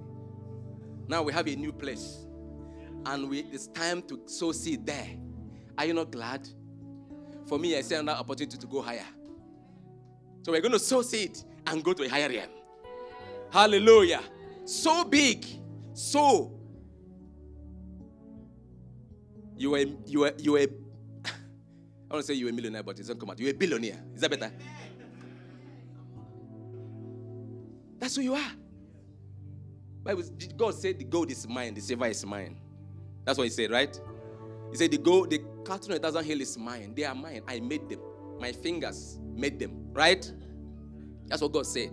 [1.08, 2.26] Now we have a new place.
[3.04, 5.08] And we, it's time to sow seed there.
[5.78, 6.48] Are you not glad?
[7.46, 9.04] For me, I see another opportunity to go higher.
[10.42, 12.50] So we're going to sow seed and go to a higher realm.
[13.50, 14.22] Hallelujah.
[14.64, 15.46] So big.
[15.92, 16.52] So.
[19.56, 20.60] You are, you are, you are,
[21.24, 23.38] I want to say you're a millionaire, but it doesn't come out.
[23.38, 24.02] You're a billionaire.
[24.14, 24.52] Is that better?
[27.98, 28.52] That's who you are.
[30.04, 30.22] Bible,
[30.56, 32.60] God said the gold is mine, the silver is mine.
[33.24, 33.98] That's what he said, right?
[34.70, 36.92] He said the gold, the cattle that doesn't heal is mine.
[36.94, 37.42] They are mine.
[37.48, 38.00] I made them.
[38.38, 40.30] My fingers made them, right?
[41.26, 41.90] That's what God said.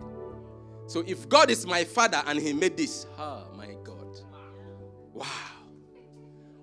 [0.87, 4.19] So if God is my father and he made this, oh my God.
[5.13, 5.25] Wow.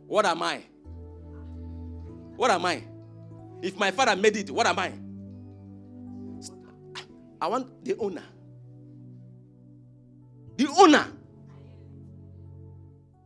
[0.07, 0.63] What am I?
[2.37, 2.83] What am I?
[3.63, 4.93] If my father made it, what am I?
[7.41, 8.25] I want the owner.
[10.57, 11.07] The owner.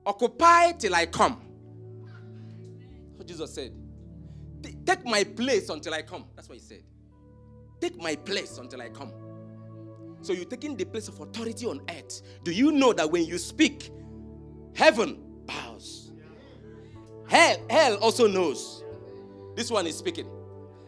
[0.07, 1.41] Occupy till I come.
[3.17, 3.73] What Jesus said.
[4.87, 6.27] Take my place until I come.
[6.37, 6.83] That's what he said.
[7.81, 9.13] Take my place until I come.
[10.25, 12.23] So you're taking the place of authority on earth.
[12.45, 13.91] Do you know that when you speak,
[14.75, 16.13] heaven bows?
[17.29, 18.83] Hell, hell also knows.
[19.55, 20.27] This one is speaking.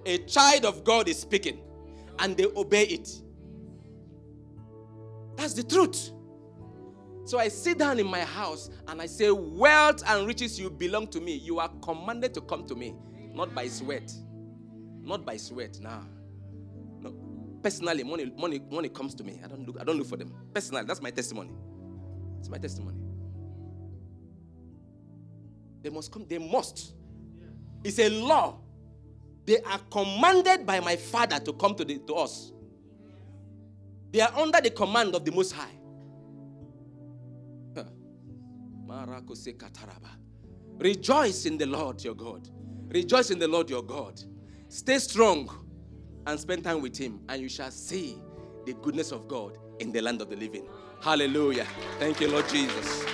[0.06, 1.60] A child of God is speaking,
[2.18, 3.10] and they obey it.
[5.36, 6.10] That's the truth.
[7.24, 11.08] So I sit down in my house and I say, Wealth and riches you belong
[11.08, 11.34] to me.
[11.34, 12.94] You are commanded to come to me,
[13.34, 14.12] not by sweat.
[15.02, 15.78] Not by sweat.
[15.80, 16.02] Nah.
[17.66, 19.40] Personally, money, money, money comes to me.
[19.42, 20.32] I don't look, I don't look for them.
[20.54, 21.50] Personally, that's my testimony.
[22.38, 22.96] It's my testimony.
[25.82, 26.94] They must come, they must.
[27.82, 28.60] It's a law.
[29.46, 32.52] They are commanded by my father to come to, the, to us.
[34.12, 35.76] They are under the command of the Most High.
[40.78, 42.48] Rejoice in the Lord your God.
[42.90, 44.22] Rejoice in the Lord your God.
[44.68, 45.65] Stay strong
[46.26, 48.18] and spend time with Him, and you shall see
[48.64, 50.66] the goodness of God in the land of the living.
[51.00, 51.66] Hallelujah.
[51.98, 53.04] Thank you, Lord Jesus.